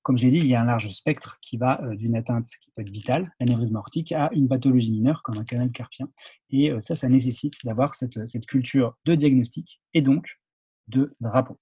Comme 0.02 0.16
j'ai 0.16 0.28
dit, 0.28 0.38
il 0.38 0.47
y 0.47 0.54
a 0.54 0.62
un 0.62 0.64
large 0.64 0.88
spectre 0.88 1.38
qui 1.42 1.57
va 1.57 1.83
euh, 1.83 1.95
d'une 1.95 2.16
atteinte 2.16 2.47
qui 2.61 2.71
peut 2.71 2.83
être 2.83 2.90
vitale, 2.90 3.33
l'anévrisme 3.38 3.76
aortique, 3.76 4.12
à 4.12 4.30
une 4.33 4.49
pathologie 4.49 4.90
mineure 4.90 5.23
comme 5.23 5.38
un 5.38 5.45
canal 5.45 5.71
carpien. 5.73 6.09
Et 6.50 6.71
euh, 6.71 6.80
ça, 6.80 6.95
ça 6.95 7.09
nécessite 7.09 7.64
d'avoir 7.64 7.95
cette, 7.95 8.26
cette 8.26 8.47
culture 8.47 8.97
de 9.04 9.14
diagnostic 9.14 9.80
et 9.92 10.00
donc 10.00 10.40
de 10.88 11.14
drapeau. 11.21 11.59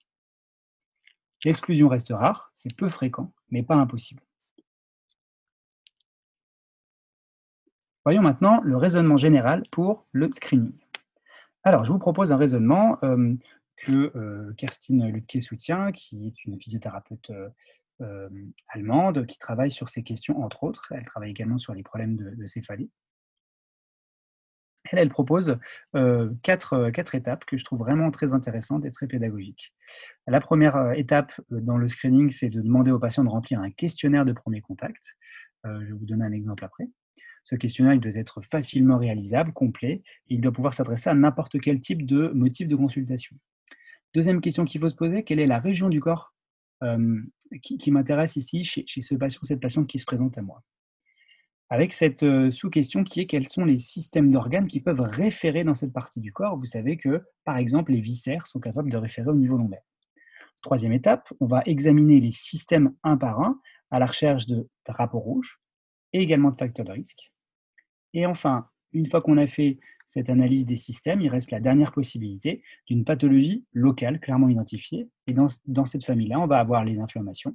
L'exclusion 1.45 1.89
reste 1.89 2.11
rare, 2.11 2.51
c'est 2.55 2.75
peu 2.77 2.89
fréquent, 2.89 3.33
mais 3.51 3.63
pas 3.63 3.77
impossible. 3.77 4.23
Voyons 8.05 8.23
maintenant 8.23 8.61
le 8.63 8.77
raisonnement 8.77 9.17
général 9.17 9.65
pour 9.71 10.07
le 10.13 10.31
screening. 10.33 10.73
Alors, 11.63 11.85
je 11.85 11.93
vous 11.93 11.99
propose 11.99 12.33
un 12.33 12.37
raisonnement 12.37 12.99
euh, 13.03 13.35
que 13.77 14.11
euh, 14.17 14.53
Kerstin 14.57 15.07
Lutke 15.09 15.43
soutient, 15.43 15.93
qui 15.93 16.27
est 16.27 16.45
une 16.45 16.59
physiothérapeute 16.59 17.31
euh, 17.31 17.49
allemande 18.69 19.27
qui 19.27 19.39
travaille 19.39 19.71
sur 19.71 19.89
ces 19.89 20.03
questions, 20.03 20.43
entre 20.43 20.65
autres. 20.65 20.93
Elle 20.95 21.05
travaille 21.05 21.31
également 21.31 21.59
sur 21.59 21.75
les 21.75 21.83
problèmes 21.83 22.17
de, 22.17 22.47
céphalie. 22.47 22.91
Elle, 24.93 25.09
propose 25.09 25.59
quatre, 26.43 27.15
étapes 27.15 27.45
que 27.45 27.57
je 27.57 27.65
trouve 27.65 27.81
vraiment 27.81 28.11
très 28.11 28.33
intéressantes 28.33 28.85
et 28.85 28.91
très 28.91 29.07
pédagogiques. 29.07 29.75
La 30.27 30.41
première 30.41 30.93
étape 30.93 31.33
dans 31.51 31.77
le 31.77 31.89
screening, 31.89 32.31
c'est 32.31 32.49
de 32.49 32.63
demander 32.63 32.91
aux 32.91 32.99
patients 32.99 33.25
de 33.25 33.29
remplir 33.29 33.61
un 33.61 33.71
questionnaire 33.71 34.25
de 34.25 34.33
premier 34.33 34.61
contact. 34.61 35.17
je 35.65 35.85
vais 35.85 35.93
vous 35.93 36.07
donner 36.07 36.25
un 36.25 36.33
exemple 36.33 36.65
après. 36.65 36.89
Ce 37.49 37.55
questionnaire 37.55 37.99
doit 37.99 38.13
être 38.15 38.43
facilement 38.43 38.99
réalisable, 38.99 39.55
complet, 39.55 40.03
et 40.29 40.35
il 40.35 40.43
doit 40.43 40.53
pouvoir 40.53 40.75
s'adresser 40.75 41.09
à 41.09 41.15
n'importe 41.15 41.59
quel 41.59 41.81
type 41.81 42.05
de 42.05 42.29
motif 42.35 42.69
de 42.69 42.77
consultation. 42.77 43.35
Deuxième 44.15 44.43
question 44.43 44.67
qu'il 44.67 44.83
faut 44.83 44.89
se 44.91 44.95
poser, 44.95 45.23
quelle 45.23 45.41
est 45.41 45.47
la 45.47 45.59
région 45.59 45.89
du 45.89 45.99
corps? 45.99 46.35
Qui, 47.63 47.91
m'intéresse 47.91 48.37
ici 48.37 48.63
chez, 48.63 48.85
ce 48.87 49.15
patient, 49.15 49.41
cette 49.43 49.61
patiente 49.61 49.87
qui 49.87 49.99
se 49.99 50.07
présente 50.07 50.39
à 50.39 50.43
moi. 50.43 50.63
avec 51.71 51.93
cette 51.93 52.25
sous-question 52.51 53.05
qui 53.05 53.21
est 53.21 53.27
quels 53.27 53.49
sont 53.49 53.65
les 53.65 53.79
systèmes 53.79 54.31
d'organes 54.31 54.69
qui 54.69 54.81
peuvent 54.81 55.01
référer 55.01 55.65
dans 55.65 55.75
cette 55.75 55.93
partie 55.93 56.21
du 56.21 56.33
corps? 56.33 56.57
Vous 56.57 56.67
savez 56.67 56.97
que, 56.97 57.23
par 57.45 57.57
exemple, 57.57 57.93
les 57.93 58.01
viscères 58.01 58.47
sont 58.47 58.61
capables 58.61 58.91
de 58.91 58.97
référer 58.97 59.29
au 59.29 59.35
niveau 59.35 59.57
lombaire. 59.57 59.83
Troisième 60.63 60.93
étape, 60.93 61.33
on 61.41 61.47
va 61.47 61.63
examiner 61.67 62.21
les 62.21 62.33
systèmes 62.33 62.93
un 63.05 63.17
par 63.17 63.41
un 63.41 63.61
à 63.91 63.99
la 63.99 64.07
recherche 64.07 64.47
de 64.47 64.69
drapeaux 64.87 65.21
rouges 65.21 65.61
et 66.13 66.21
également 66.21 66.51
de 66.51 66.59
facteurs 66.59 66.85
de 66.85 66.93
risque. 66.93 67.33
Et 68.13 68.27
enfin, 68.27 68.69
une 68.93 69.07
fois 69.07 69.21
qu'on 69.21 69.37
a 69.37 69.47
fait 69.47 69.79
cette 70.09 70.31
analyse 70.31 70.65
des 70.65 70.77
systèmes, 70.77 71.21
il 71.21 71.29
reste 71.29 71.51
la 71.51 71.61
dernière 71.61 71.93
possibilité 71.93 72.63
d'une 72.87 73.05
pathologie 73.05 73.67
locale 73.75 74.21
clairement 74.21 74.49
identifiée. 74.49 75.07
Et 75.27 75.35
dans, 75.35 75.85
cette 75.85 76.03
famille-là, 76.03 76.41
on 76.41 76.47
va 76.47 76.61
avoir 76.61 76.83
les 76.83 76.99
inflammations, 76.99 77.55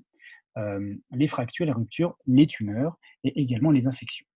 euh, 0.60 0.93
les 1.10 1.25
fractures, 1.25 1.65
les 1.65 1.72
ruptures, 1.72 2.15
les 2.27 2.45
tumeurs 2.45 3.00
et 3.24 3.41
également 3.41 3.72
les 3.72 3.88
infections. 3.88 4.27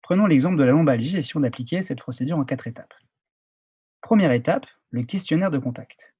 Prenons 0.00 0.24
l'exemple 0.24 0.56
de 0.56 0.64
la 0.64 0.72
lombalgie 0.72 1.18
et 1.18 1.22
si 1.22 1.36
on 1.36 1.42
appliquait 1.42 1.82
cette 1.82 1.98
procédure 1.98 2.38
en 2.38 2.46
quatre 2.46 2.66
étapes. 2.66 2.94
Première 4.00 4.32
étape, 4.32 4.66
le 4.88 5.02
questionnaire 5.02 5.50
de 5.50 5.58
contact. 5.58 6.13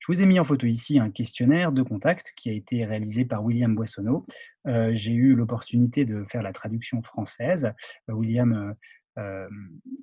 Je 0.00 0.10
vous 0.10 0.22
ai 0.22 0.26
mis 0.26 0.40
en 0.40 0.44
photo 0.44 0.66
ici 0.66 0.98
un 0.98 1.10
questionnaire 1.10 1.72
de 1.72 1.82
contact 1.82 2.32
qui 2.34 2.48
a 2.48 2.54
été 2.54 2.86
réalisé 2.86 3.26
par 3.26 3.44
William 3.44 3.74
Boissonneau. 3.74 4.24
Euh, 4.66 4.92
j'ai 4.94 5.12
eu 5.12 5.34
l'opportunité 5.34 6.06
de 6.06 6.24
faire 6.24 6.42
la 6.42 6.52
traduction 6.52 7.02
française. 7.02 7.70
Euh, 8.08 8.14
William 8.14 8.74
euh, 9.18 9.48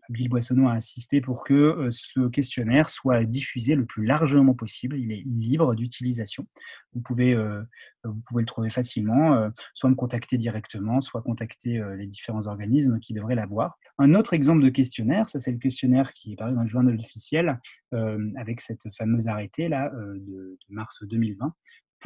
Bill 0.10 0.30
Boissonneau 0.30 0.68
a 0.68 0.74
insisté 0.74 1.22
pour 1.22 1.44
que 1.44 1.54
euh, 1.54 1.90
ce 1.92 2.28
questionnaire 2.28 2.90
soit 2.90 3.24
diffusé 3.24 3.76
le 3.76 3.86
plus 3.86 4.06
largement 4.06 4.54
possible. 4.54 4.98
Il 4.98 5.12
est 5.12 5.24
libre 5.26 5.76
d'utilisation. 5.76 6.48
Vous 6.94 7.02
pouvez, 7.02 7.34
euh, 7.34 7.62
le 8.04 8.46
trouver 8.46 8.70
facilement, 8.70 9.50
soit 9.74 9.90
me 9.90 9.96
contacter 9.96 10.38
directement, 10.38 11.02
soit 11.02 11.22
contacter 11.22 11.84
les 11.98 12.08
différents 12.08 12.48
organismes 12.48 13.00
qui 13.00 13.14
devraient 13.14 13.36
l'avoir. 13.36 13.78
Un 13.98 14.14
autre 14.16 14.34
exemple 14.34 14.64
de 14.64 14.70
questionnaire, 14.70 15.28
c'est 15.28 15.52
le 15.52 15.58
questionnaire 15.58 16.14
qui 16.14 16.32
est 16.32 16.36
paru 16.38 16.54
dans 16.54 16.62
le 16.62 16.68
journal 16.68 16.98
officiel 16.98 17.60
avec 17.92 18.62
cette 18.62 18.94
fameuse 18.96 19.28
arrêté 19.28 19.68
là 19.68 19.92
de 19.94 20.58
mars 20.70 21.04
2020 21.04 21.54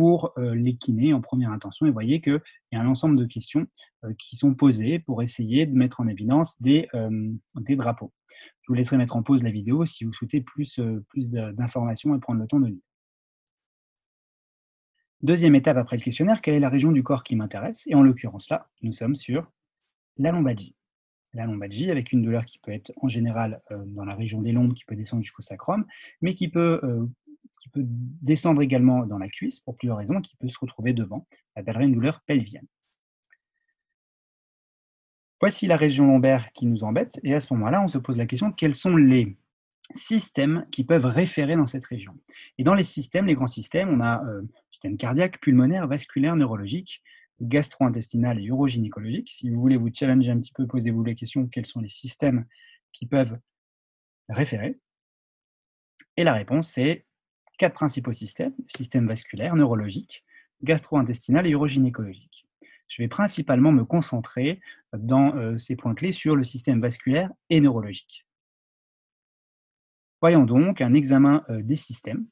pour 0.01 0.33
les 0.35 0.77
kinés 0.77 1.13
en 1.13 1.21
première 1.21 1.51
intention. 1.51 1.85
Et 1.85 1.89
vous 1.89 1.93
voyez 1.93 2.21
qu'il 2.21 2.41
y 2.71 2.75
a 2.75 2.81
un 2.81 2.87
ensemble 2.87 3.15
de 3.17 3.25
questions 3.25 3.67
qui 4.17 4.35
sont 4.35 4.55
posées 4.55 4.97
pour 4.97 5.21
essayer 5.21 5.67
de 5.67 5.75
mettre 5.75 5.99
en 5.99 6.07
évidence 6.07 6.59
des, 6.59 6.87
des, 7.57 7.75
drapeaux. 7.75 8.11
Je 8.61 8.69
vous 8.69 8.73
laisserai 8.73 8.97
mettre 8.97 9.15
en 9.15 9.21
pause 9.21 9.43
la 9.43 9.51
vidéo 9.51 9.85
si 9.85 10.03
vous 10.03 10.11
souhaitez 10.11 10.41
plus, 10.41 10.81
plus 11.09 11.29
d'informations 11.29 12.15
et 12.15 12.19
prendre 12.19 12.39
le 12.39 12.47
temps 12.47 12.59
de 12.59 12.65
lire. 12.65 12.81
Deuxième 15.21 15.53
étape 15.53 15.77
après 15.77 15.97
le 15.97 16.01
questionnaire, 16.01 16.41
quelle 16.41 16.55
est 16.55 16.59
la 16.59 16.69
région 16.69 16.91
du 16.91 17.03
corps 17.03 17.23
qui 17.23 17.35
m'intéresse? 17.35 17.83
Et 17.85 17.93
en 17.93 18.01
l'occurrence 18.01 18.49
là, 18.49 18.71
nous 18.81 18.93
sommes 18.93 19.13
sur 19.13 19.51
la 20.17 20.31
lombalgie. 20.31 20.75
La 21.35 21.45
lombalgie 21.45 21.91
avec 21.91 22.11
une 22.11 22.23
douleur 22.23 22.43
qui 22.43 22.57
peut 22.57 22.71
être 22.71 22.91
en 22.95 23.07
général 23.07 23.61
dans 23.69 24.03
la 24.03 24.15
région 24.15 24.41
des 24.41 24.51
lombes, 24.51 24.73
qui 24.73 24.83
peut 24.83 24.95
descendre 24.95 25.21
jusqu'au 25.21 25.43
sacrum, 25.43 25.85
mais 26.21 26.33
qui 26.33 26.47
peut 26.47 26.81
qui 27.61 27.69
peut 27.69 27.83
descendre 27.85 28.61
également 28.61 29.05
dans 29.05 29.19
la 29.19 29.29
cuisse 29.29 29.59
pour 29.59 29.77
plusieurs 29.77 29.97
raisons, 29.97 30.19
qui 30.19 30.35
peut 30.35 30.47
se 30.47 30.57
retrouver 30.59 30.93
devant. 30.93 31.27
On 31.55 31.61
appellerait 31.61 31.85
une 31.85 31.93
douleur 31.93 32.21
pelvienne. 32.25 32.65
Voici 35.39 35.67
la 35.67 35.77
région 35.77 36.07
lombaire 36.07 36.51
qui 36.53 36.65
nous 36.65 36.83
embête, 36.83 37.19
et 37.23 37.33
à 37.33 37.39
ce 37.39 37.53
moment-là, 37.53 37.83
on 37.83 37.87
se 37.87 37.99
pose 37.99 38.17
la 38.17 38.25
question 38.25 38.51
quels 38.51 38.73
sont 38.73 38.95
les 38.95 39.37
systèmes 39.93 40.65
qui 40.71 40.83
peuvent 40.83 41.05
référer 41.05 41.55
dans 41.55 41.67
cette 41.67 41.85
région? 41.85 42.17
Et 42.57 42.63
dans 42.63 42.73
les 42.73 42.83
systèmes, 42.83 43.27
les 43.27 43.35
grands 43.35 43.47
systèmes, 43.47 43.89
on 43.89 43.99
a 43.99 44.23
euh, 44.25 44.41
système 44.71 44.97
cardiaque, 44.97 45.39
pulmonaire, 45.39 45.87
vasculaire, 45.87 46.35
neurologique, 46.35 47.03
gastro-intestinal 47.41 48.39
et 48.39 48.43
urogynécologique. 48.43 49.29
Si 49.29 49.49
vous 49.49 49.59
voulez 49.59 49.77
vous 49.77 49.89
challenger 49.93 50.31
un 50.31 50.39
petit 50.39 50.53
peu, 50.53 50.65
posez-vous 50.65 51.03
la 51.03 51.13
question 51.13 51.47
quels 51.47 51.65
sont 51.65 51.81
les 51.81 51.87
systèmes 51.87 52.45
qui 52.91 53.05
peuvent 53.05 53.37
référer? 54.29 54.79
Et 56.17 56.23
la 56.23 56.33
réponse, 56.33 56.67
c'est 56.67 57.05
quatre 57.61 57.75
principaux 57.75 58.11
systèmes, 58.11 58.55
système 58.75 59.07
vasculaire, 59.07 59.55
neurologique, 59.55 60.25
gastro-intestinal 60.63 61.45
et 61.45 61.51
urogynécologique. 61.51 62.47
Je 62.87 63.03
vais 63.03 63.07
principalement 63.07 63.71
me 63.71 63.85
concentrer 63.85 64.59
dans 64.93 65.35
euh, 65.35 65.59
ces 65.59 65.75
points 65.75 65.93
clés 65.93 66.11
sur 66.11 66.35
le 66.35 66.43
système 66.43 66.81
vasculaire 66.81 67.29
et 67.51 67.61
neurologique. 67.61 68.25
Voyons 70.21 70.43
donc 70.43 70.81
un 70.81 70.95
examen 70.95 71.43
euh, 71.49 71.61
des 71.61 71.75
systèmes, 71.75 72.25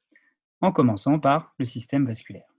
en 0.62 0.72
commençant 0.72 1.20
par 1.20 1.54
le 1.60 1.66
système 1.66 2.08
vasculaire. 2.08 2.50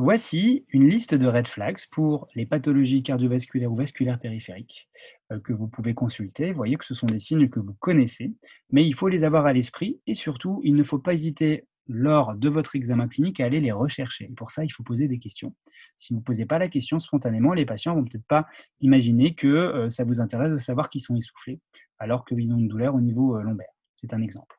Voici 0.00 0.64
une 0.68 0.88
liste 0.88 1.16
de 1.16 1.26
red 1.26 1.48
flags 1.48 1.80
pour 1.90 2.28
les 2.36 2.46
pathologies 2.46 3.02
cardiovasculaires 3.02 3.72
ou 3.72 3.74
vasculaires 3.74 4.20
périphériques 4.20 4.88
euh, 5.32 5.40
que 5.40 5.52
vous 5.52 5.66
pouvez 5.66 5.92
consulter. 5.92 6.52
Vous 6.52 6.56
voyez 6.56 6.76
que 6.76 6.84
ce 6.84 6.94
sont 6.94 7.08
des 7.08 7.18
signes 7.18 7.48
que 7.48 7.58
vous 7.58 7.74
connaissez, 7.80 8.32
mais 8.70 8.86
il 8.86 8.94
faut 8.94 9.08
les 9.08 9.24
avoir 9.24 9.46
à 9.46 9.52
l'esprit 9.52 10.00
et 10.06 10.14
surtout, 10.14 10.60
il 10.62 10.76
ne 10.76 10.84
faut 10.84 11.00
pas 11.00 11.14
hésiter 11.14 11.66
lors 11.88 12.36
de 12.36 12.48
votre 12.48 12.76
examen 12.76 13.08
clinique 13.08 13.40
à 13.40 13.46
aller 13.46 13.60
les 13.60 13.72
rechercher. 13.72 14.30
pour 14.36 14.52
ça, 14.52 14.64
il 14.64 14.70
faut 14.70 14.84
poser 14.84 15.08
des 15.08 15.18
questions. 15.18 15.52
Si 15.96 16.12
vous 16.12 16.20
ne 16.20 16.24
posez 16.24 16.46
pas 16.46 16.60
la 16.60 16.68
question 16.68 17.00
spontanément, 17.00 17.52
les 17.52 17.66
patients 17.66 17.96
vont 17.96 18.04
peut-être 18.04 18.26
pas 18.28 18.46
imaginer 18.80 19.34
que 19.34 19.48
euh, 19.48 19.90
ça 19.90 20.04
vous 20.04 20.20
intéresse 20.20 20.52
de 20.52 20.58
savoir 20.58 20.90
qu'ils 20.90 21.00
sont 21.00 21.16
essoufflés 21.16 21.60
alors 21.98 22.24
qu'ils 22.24 22.52
ont 22.52 22.58
une 22.58 22.68
douleur 22.68 22.94
au 22.94 23.00
niveau 23.00 23.36
euh, 23.36 23.42
lombaire. 23.42 23.72
C'est 23.96 24.12
un 24.12 24.22
exemple. 24.22 24.54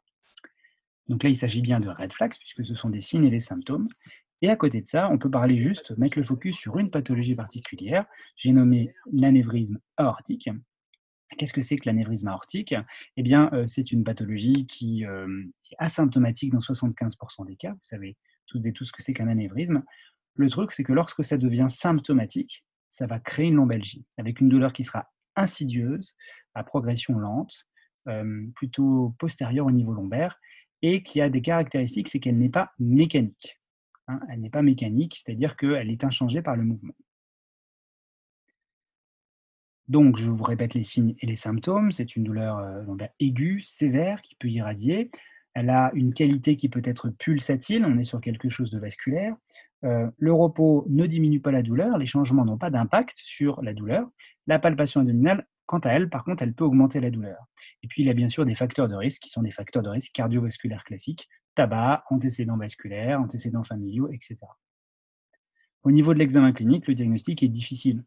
Donc 1.08 1.24
là, 1.24 1.30
il 1.30 1.36
s'agit 1.36 1.62
bien 1.62 1.80
de 1.80 1.88
red 1.88 2.12
flags 2.12 2.38
puisque 2.38 2.66
ce 2.66 2.76
sont 2.76 2.90
des 2.90 3.00
signes 3.00 3.26
et 3.26 3.32
des 3.32 3.40
symptômes. 3.40 3.88
Et 4.42 4.50
à 4.50 4.56
côté 4.56 4.82
de 4.82 4.88
ça, 4.88 5.10
on 5.10 5.18
peut 5.18 5.30
parler 5.30 5.58
juste, 5.58 5.98
mettre 5.98 6.18
le 6.18 6.24
focus 6.24 6.58
sur 6.58 6.78
une 6.80 6.90
pathologie 6.90 7.36
particulière. 7.36 8.06
J'ai 8.38 8.52
nommé 8.52 8.94
l'anévrisme 9.12 9.80
aortique. 9.98 10.50
Qu'est-ce 11.38 11.54
que 11.54 11.62
c'est 11.62 11.76
que 11.76 11.88
l'anévrisme 11.88 12.28
aortique? 12.28 12.74
Eh 13.18 13.22
bien, 13.22 13.50
euh, 13.54 13.68
c'est 13.68 13.92
une 13.92 14.04
pathologie 14.04 14.66
qui 14.66 15.06
euh, 15.06 15.28
est 15.72 15.76
asymptomatique 15.78 16.52
dans 16.52 16.60
75% 16.60 17.46
des 17.46 17.56
cas. 17.56 17.72
Vous 17.72 17.80
savez 17.84 18.18
toutes 18.48 18.66
et 18.66 18.74
tous 18.74 18.86
ce 18.86 18.92
que 18.92 19.04
c'est 19.04 19.14
qu'un 19.14 19.28
anévrisme. 19.28 19.84
Le 20.36 20.50
truc, 20.50 20.72
c'est 20.72 20.84
que 20.84 20.94
lorsque 20.94 21.24
ça 21.24 21.38
devient 21.38 21.68
symptomatique, 21.68 22.66
ça 22.90 23.06
va 23.06 23.20
créer 23.20 23.48
une 23.48 23.56
lombalgie, 23.56 24.06
avec 24.18 24.40
une 24.40 24.50
douleur 24.50 24.74
qui 24.74 24.84
sera 24.84 25.08
insidieuse, 25.36 26.16
à 26.56 26.64
progression 26.64 27.20
lente, 27.20 27.68
euh, 28.08 28.48
plutôt 28.56 29.16
postérieure 29.20 29.68
au 29.68 29.72
niveau 29.72 29.94
lombaire, 29.94 30.40
et 30.82 31.04
qui 31.04 31.22
a 31.22 31.30
des 31.30 31.42
caractéristiques, 31.42 32.08
c'est 32.08 32.20
qu'elle 32.20 32.38
n'est 32.38 32.50
pas 32.50 32.72
mécanique. 32.80 33.59
Hein, 34.10 34.20
elle 34.28 34.42
n'est 34.42 34.50
pas 34.50 34.64
mécanique, 34.64 35.22
c'est-à-dire 35.24 35.56
qu'elle 35.56 35.92
est 35.92 36.04
inchangée 36.04 36.42
par 36.42 36.56
le 36.56 36.64
mouvement. 36.64 36.94
Donc, 39.88 40.18
je 40.18 40.30
vous 40.30 40.44
répète 40.44 40.74
les 40.74 40.82
signes 40.82 41.16
et 41.20 41.28
les 41.28 41.36
symptômes. 41.36 41.92
C'est 41.92 42.16
une 42.16 42.24
douleur 42.24 42.58
euh, 42.58 43.08
aiguë, 43.20 43.62
sévère, 43.62 44.24
qui 44.24 44.36
peut 44.36 44.48
irradier. 44.48 45.12
Elle 45.54 45.70
a 45.70 45.92
une 45.94 46.14
qualité 46.14 46.56
qui 46.56 46.70
peut 46.70 46.82
être 46.84 47.10
pulsatile, 47.10 47.86
on 47.86 47.98
est 48.00 48.04
sur 48.04 48.20
quelque 48.20 48.50
chose 48.50 48.72
de 48.72 48.80
vasculaire. 48.80 49.36
Euh, 49.84 50.10
le 50.18 50.34
repos 50.34 50.86
ne 50.90 51.06
diminue 51.06 51.40
pas 51.40 51.52
la 51.52 51.62
douleur, 51.62 51.98
les 51.98 52.06
changements 52.06 52.46
n'ont 52.46 52.58
pas 52.58 52.70
d'impact 52.72 53.18
sur 53.18 53.62
la 53.64 53.74
douleur. 53.74 54.10
La 54.48 54.58
palpation 54.58 55.02
abdominale, 55.02 55.48
quant 55.70 55.78
à 55.78 55.92
elle, 55.92 56.10
par 56.10 56.24
contre, 56.24 56.42
elle 56.42 56.56
peut 56.56 56.64
augmenter 56.64 57.00
la 57.00 57.12
douleur. 57.12 57.46
Et 57.84 57.88
puis, 57.88 58.02
il 58.02 58.08
y 58.08 58.10
a 58.10 58.16
bien 58.16 58.28
sûr 58.28 58.44
des 58.44 58.56
facteurs 58.56 58.88
de 58.88 58.96
risque 58.96 59.22
qui 59.22 59.30
sont 59.30 59.44
des 59.44 59.52
facteurs 59.52 59.84
de 59.84 59.90
risque 59.90 60.12
cardiovasculaires 60.14 60.84
classiques, 60.84 61.30
tabac, 61.54 62.06
antécédents 62.10 62.58
vasculaires, 62.58 63.22
antécédents 63.22 63.62
familiaux, 63.62 64.10
etc. 64.12 64.38
Au 65.84 65.92
niveau 65.92 66.16
de 66.16 66.18
l'examen 66.18 66.54
clinique, 66.54 66.88
le 66.88 66.96
diagnostic 66.96 67.44
est 67.44 67.50
difficile. 67.50 68.04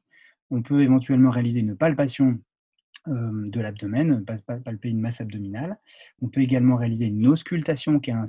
On 0.51 0.61
peut 0.61 0.83
éventuellement 0.83 1.31
réaliser 1.31 1.61
une 1.61 1.77
palpation 1.77 2.41
euh, 3.07 3.49
de 3.49 3.61
l'abdomen, 3.61 4.25
palper 4.65 4.89
une 4.89 5.01
masse 5.01 5.21
abdominale. 5.21 5.79
On 6.21 6.29
peut 6.29 6.41
également 6.41 6.75
réaliser 6.75 7.07
une 7.07 7.29
auscultation, 7.29 8.01
qui 8.01 8.11
est 8.11 8.13
un, 8.13 8.25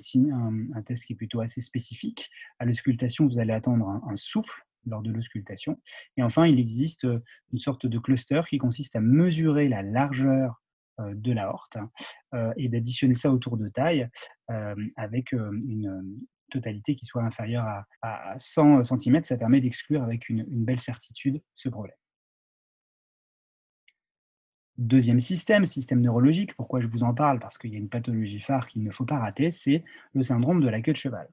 test 0.85 1.05
qui 1.05 1.13
est 1.13 1.15
plutôt 1.15 1.41
assez 1.41 1.61
spécifique. 1.61 2.29
À 2.59 2.65
l'auscultation, 2.65 3.25
vous 3.25 3.39
allez 3.39 3.53
attendre 3.53 3.99
un, 4.07 4.15
souffle 4.15 4.61
lors 4.85 5.01
de 5.01 5.11
l'auscultation. 5.11 5.79
Et 6.17 6.23
enfin, 6.23 6.45
il 6.45 6.59
existe 6.59 7.07
une 7.51 7.59
sorte 7.59 7.85
de 7.85 7.99
cluster 7.99 8.41
qui 8.49 8.57
consiste 8.57 8.95
à 8.95 9.01
mesurer 9.01 9.67
la 9.67 9.81
largeur 9.81 10.63
euh, 10.99 11.13
de 11.15 11.31
la 11.31 11.49
horte 11.49 11.77
euh, 12.35 12.53
et 12.55 12.69
d'additionner 12.69 13.15
ça 13.15 13.31
autour 13.31 13.57
de 13.57 13.67
taille 13.67 14.07
euh, 14.51 14.75
avec 14.95 15.31
une 15.31 16.21
totalité 16.51 16.95
qui 16.95 17.05
soit 17.05 17.23
inférieure 17.23 17.65
à, 18.03 18.33
100 18.37 18.83
cm. 18.83 19.23
Ça 19.23 19.35
permet 19.35 19.59
d'exclure 19.59 20.03
avec 20.03 20.29
une, 20.29 20.45
belle 20.47 20.79
certitude 20.79 21.41
ce 21.55 21.69
problème. 21.69 21.95
Deuxième 24.77 25.19
système, 25.19 25.65
système 25.67 26.01
neurologique, 26.01 26.55
pourquoi 26.55 26.81
je 26.81 26.87
vous 26.87 27.03
en 27.03 27.13
parle? 27.13 27.39
Parce 27.39 27.59
qu'il 27.59 27.71
y 27.71 27.75
a 27.75 27.79
une 27.79 27.89
pathologie 27.89 28.39
phare 28.39 28.67
qu'il 28.67 28.83
ne 28.83 28.91
faut 28.91 29.05
pas 29.05 29.19
rater, 29.19 29.51
c'est 29.51 29.83
le 30.13 30.23
syndrome 30.23 30.61
de 30.61 30.67
la 30.67 30.81
queue 30.81 30.93
de 30.93 30.97
cheval. 30.97 31.29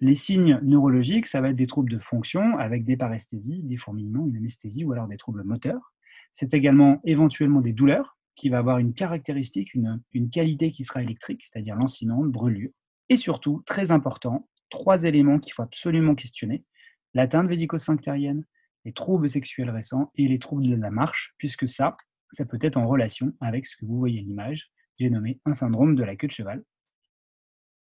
Les 0.00 0.16
signes 0.16 0.58
neurologiques, 0.62 1.28
ça 1.28 1.40
va 1.40 1.50
être 1.50 1.56
des 1.56 1.68
troubles 1.68 1.90
de 1.90 1.98
fonction 1.98 2.58
avec 2.58 2.84
des 2.84 2.96
paresthésies, 2.96 3.62
des 3.62 3.76
fourmillements, 3.76 4.26
une 4.26 4.38
anesthésie 4.38 4.84
ou 4.84 4.92
alors 4.92 5.06
des 5.06 5.18
troubles 5.18 5.44
moteurs. 5.44 5.92
C'est 6.32 6.52
également 6.52 7.00
éventuellement 7.04 7.60
des 7.60 7.72
douleurs, 7.72 8.16
qui 8.34 8.48
va 8.48 8.58
avoir 8.58 8.78
une 8.78 8.94
caractéristique, 8.94 9.74
une, 9.74 10.00
qualité 10.32 10.70
qui 10.70 10.82
sera 10.82 11.02
électrique, 11.02 11.44
c'est-à-dire 11.44 11.76
lancinante, 11.76 12.30
brûlure. 12.30 12.70
Et 13.08 13.16
surtout, 13.16 13.62
très 13.66 13.90
important, 13.90 14.48
trois 14.70 15.04
éléments 15.04 15.38
qu'il 15.38 15.52
faut 15.52 15.62
absolument 15.62 16.14
questionner. 16.14 16.64
l'atteinte 17.12 17.48
vésico-sphinctérienne, 17.48 18.44
les 18.84 18.92
troubles 18.92 19.28
sexuels 19.28 19.68
récents 19.68 20.10
et 20.16 20.26
les 20.26 20.38
troubles 20.38 20.66
de 20.66 20.74
la 20.74 20.90
marche, 20.90 21.34
puisque 21.36 21.68
ça, 21.68 21.96
ça 22.30 22.44
peut 22.44 22.58
être 22.60 22.76
en 22.76 22.86
relation 22.86 23.32
avec 23.40 23.66
ce 23.66 23.76
que 23.76 23.84
vous 23.84 23.98
voyez 23.98 24.20
à 24.20 24.22
l'image, 24.22 24.70
j'ai 24.98 25.10
nommé 25.10 25.40
un 25.46 25.54
syndrome 25.54 25.94
de 25.94 26.04
la 26.04 26.16
queue 26.16 26.26
de 26.26 26.32
cheval. 26.32 26.62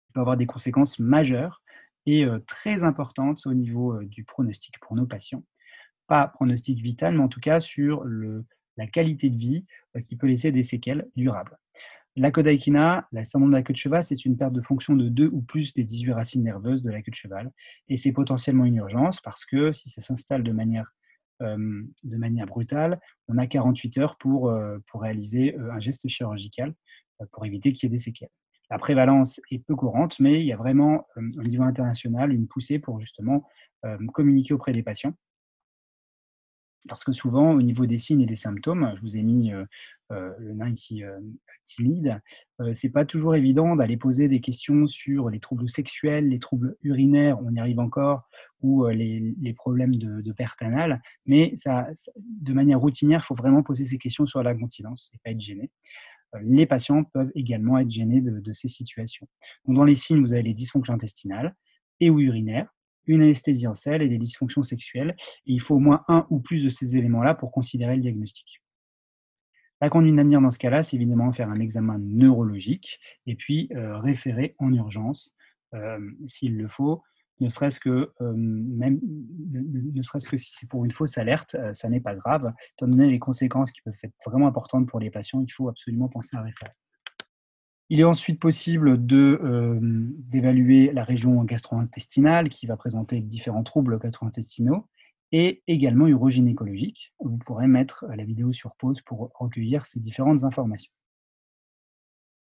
Il 0.08 0.12
peut 0.12 0.20
avoir 0.20 0.36
des 0.36 0.46
conséquences 0.46 0.98
majeures 0.98 1.62
et 2.04 2.24
euh, 2.24 2.38
très 2.46 2.84
importantes 2.84 3.46
au 3.46 3.54
niveau 3.54 3.94
euh, 3.94 4.04
du 4.04 4.24
pronostic 4.24 4.78
pour 4.80 4.96
nos 4.96 5.06
patients. 5.06 5.44
Pas 6.06 6.28
pronostic 6.28 6.80
vital, 6.80 7.16
mais 7.16 7.22
en 7.22 7.28
tout 7.28 7.40
cas 7.40 7.58
sur 7.58 8.04
la 8.76 8.86
qualité 8.86 9.30
de 9.30 9.36
vie 9.36 9.64
euh, 9.96 10.00
qui 10.00 10.16
peut 10.16 10.26
laisser 10.26 10.52
des 10.52 10.62
séquelles 10.62 11.08
durables. 11.16 11.58
La 12.18 12.30
kodaikina, 12.30 13.06
la 13.12 13.24
syndrome 13.24 13.50
de 13.50 13.56
la 13.56 13.62
queue 13.62 13.74
de 13.74 13.78
cheval, 13.78 14.02
c'est 14.02 14.24
une 14.24 14.38
perte 14.38 14.54
de 14.54 14.62
fonction 14.62 14.94
de 14.94 15.08
deux 15.08 15.28
ou 15.32 15.42
plus 15.42 15.74
des 15.74 15.84
18 15.84 16.12
racines 16.12 16.42
nerveuses 16.42 16.82
de 16.82 16.90
la 16.90 17.02
queue 17.02 17.10
de 17.10 17.16
cheval. 17.16 17.52
Et 17.88 17.98
c'est 17.98 18.12
potentiellement 18.12 18.64
une 18.64 18.76
urgence 18.76 19.20
parce 19.20 19.44
que 19.44 19.72
si 19.72 19.90
ça 19.90 20.00
s'installe 20.00 20.42
de 20.42 20.52
manière, 20.52 20.94
de 21.40 22.16
manière 22.16 22.46
brutale, 22.46 23.00
on 23.28 23.38
a 23.38 23.46
48 23.46 23.98
heures 23.98 24.16
pour, 24.16 24.50
euh, 24.50 24.78
pour 24.90 25.02
réaliser 25.02 25.56
un 25.56 25.78
geste 25.78 26.08
chirurgical 26.08 26.74
pour 27.32 27.46
éviter 27.46 27.72
qu'il 27.72 27.88
y 27.88 27.92
ait 27.92 27.96
des 27.96 28.02
séquelles. 28.02 28.30
La 28.70 28.78
prévalence 28.78 29.40
est 29.50 29.58
peu 29.58 29.74
courante, 29.74 30.18
mais 30.20 30.40
il 30.40 30.46
y 30.46 30.52
a 30.52 30.56
vraiment, 30.56 31.06
au 31.16 31.42
niveau 31.42 31.62
international, 31.62 32.32
une 32.32 32.46
poussée 32.46 32.78
pour 32.78 33.00
justement 33.00 33.44
communiquer 34.12 34.52
auprès 34.52 34.72
des 34.72 34.82
patients 34.82 35.14
parce 36.88 37.04
que 37.04 37.12
souvent, 37.12 37.52
au 37.52 37.62
niveau 37.62 37.86
des 37.86 37.98
signes 37.98 38.20
et 38.20 38.26
des 38.26 38.36
symptômes, 38.36 38.92
je 38.96 39.00
vous 39.00 39.16
ai 39.16 39.22
mis 39.22 39.52
euh, 39.52 39.64
euh, 40.12 40.32
le 40.38 40.52
nain 40.52 40.68
ici 40.68 41.02
euh, 41.04 41.18
timide, 41.64 42.20
c'est 42.74 42.90
pas 42.90 43.04
toujours 43.04 43.34
évident 43.34 43.74
d'aller 43.74 43.96
poser 43.96 44.28
des 44.28 44.40
questions 44.40 44.86
sur 44.86 45.30
les 45.30 45.40
troubles 45.40 45.68
sexuels, 45.68 46.28
les 46.28 46.38
troubles 46.38 46.76
urinaires, 46.82 47.40
on 47.42 47.52
y 47.52 47.58
arrive 47.58 47.80
encore, 47.80 48.22
ou 48.60 48.86
les, 48.86 49.52
problèmes 49.56 49.96
de, 49.96 50.32
perte 50.32 50.62
anale, 50.62 51.02
mais 51.24 51.52
ça, 51.56 51.88
de 52.16 52.52
manière 52.52 52.78
routinière, 52.78 53.22
il 53.24 53.26
faut 53.26 53.34
vraiment 53.34 53.64
poser 53.64 53.84
ces 53.84 53.98
questions 53.98 54.26
sur 54.26 54.44
la 54.44 54.54
continence 54.54 55.10
et 55.12 55.18
pas 55.24 55.32
être 55.32 55.40
gêné. 55.40 55.72
Les 56.40 56.66
patients 56.66 57.02
peuvent 57.02 57.32
également 57.34 57.78
être 57.78 57.90
gênés 57.90 58.20
de, 58.20 58.38
de 58.38 58.52
ces 58.52 58.68
situations. 58.68 59.26
Donc, 59.64 59.74
dans 59.74 59.84
les 59.84 59.96
signes, 59.96 60.20
vous 60.20 60.34
avez 60.34 60.42
les 60.42 60.54
dysfonctions 60.54 60.94
intestinales 60.94 61.56
et 61.98 62.10
ou 62.10 62.20
urinaires, 62.20 62.68
une 63.06 63.22
anesthésie 63.22 63.66
en 63.66 63.74
selle 63.74 64.02
et 64.02 64.08
des 64.08 64.18
dysfonctions 64.18 64.62
sexuelles. 64.62 65.14
il 65.46 65.60
faut 65.60 65.76
au 65.76 65.80
moins 65.80 66.04
un 66.08 66.26
ou 66.30 66.40
plus 66.40 66.64
de 66.64 66.68
ces 66.68 66.96
éléments-là 66.96 67.34
pour 67.34 67.52
considérer 67.52 67.96
le 67.96 68.02
diagnostic. 68.02 68.60
La 69.80 69.90
conduite 69.90 70.18
à 70.18 70.22
tenir 70.22 70.40
dans 70.40 70.50
ce 70.50 70.58
cas-là, 70.58 70.82
c'est 70.82 70.96
évidemment 70.96 71.32
faire 71.32 71.50
un 71.50 71.60
examen 71.60 71.98
neurologique 71.98 72.98
et 73.26 73.34
puis 73.34 73.68
euh, 73.74 73.98
référer 73.98 74.54
en 74.58 74.72
urgence 74.72 75.34
euh, 75.74 75.98
s'il 76.24 76.56
le 76.56 76.68
faut, 76.68 77.02
ne 77.40 77.50
serait-ce 77.50 77.78
que, 77.78 78.10
euh, 78.22 78.32
même, 78.34 78.98
ne, 79.02 80.02
serait-ce 80.02 80.30
que 80.30 80.38
si 80.38 80.52
c'est 80.54 80.68
pour 80.68 80.86
une 80.86 80.90
fausse 80.92 81.18
alerte, 81.18 81.56
ça 81.72 81.90
n'est 81.90 82.00
pas 82.00 82.14
grave. 82.14 82.54
Étant 82.72 82.88
donné 82.88 83.10
les 83.10 83.18
conséquences 83.18 83.70
qui 83.70 83.82
peuvent 83.82 83.98
être 84.02 84.14
vraiment 84.24 84.46
importantes 84.46 84.88
pour 84.88 84.98
les 84.98 85.10
patients, 85.10 85.42
il 85.42 85.52
faut 85.52 85.68
absolument 85.68 86.08
penser 86.08 86.36
à 86.36 86.40
référer. 86.40 86.72
Il 87.88 88.00
est 88.00 88.04
ensuite 88.04 88.40
possible 88.40 88.98
euh, 89.12 89.78
d'évaluer 89.80 90.90
la 90.92 91.04
région 91.04 91.44
gastro-intestinale 91.44 92.48
qui 92.48 92.66
va 92.66 92.76
présenter 92.76 93.20
différents 93.20 93.62
troubles 93.62 93.98
gastro-intestinaux 93.98 94.88
et 95.30 95.62
également 95.68 96.08
urogynécologique. 96.08 97.12
Vous 97.20 97.38
pourrez 97.38 97.68
mettre 97.68 98.04
la 98.16 98.24
vidéo 98.24 98.52
sur 98.52 98.74
pause 98.74 99.00
pour 99.00 99.30
recueillir 99.38 99.86
ces 99.86 100.00
différentes 100.00 100.42
informations. 100.42 100.90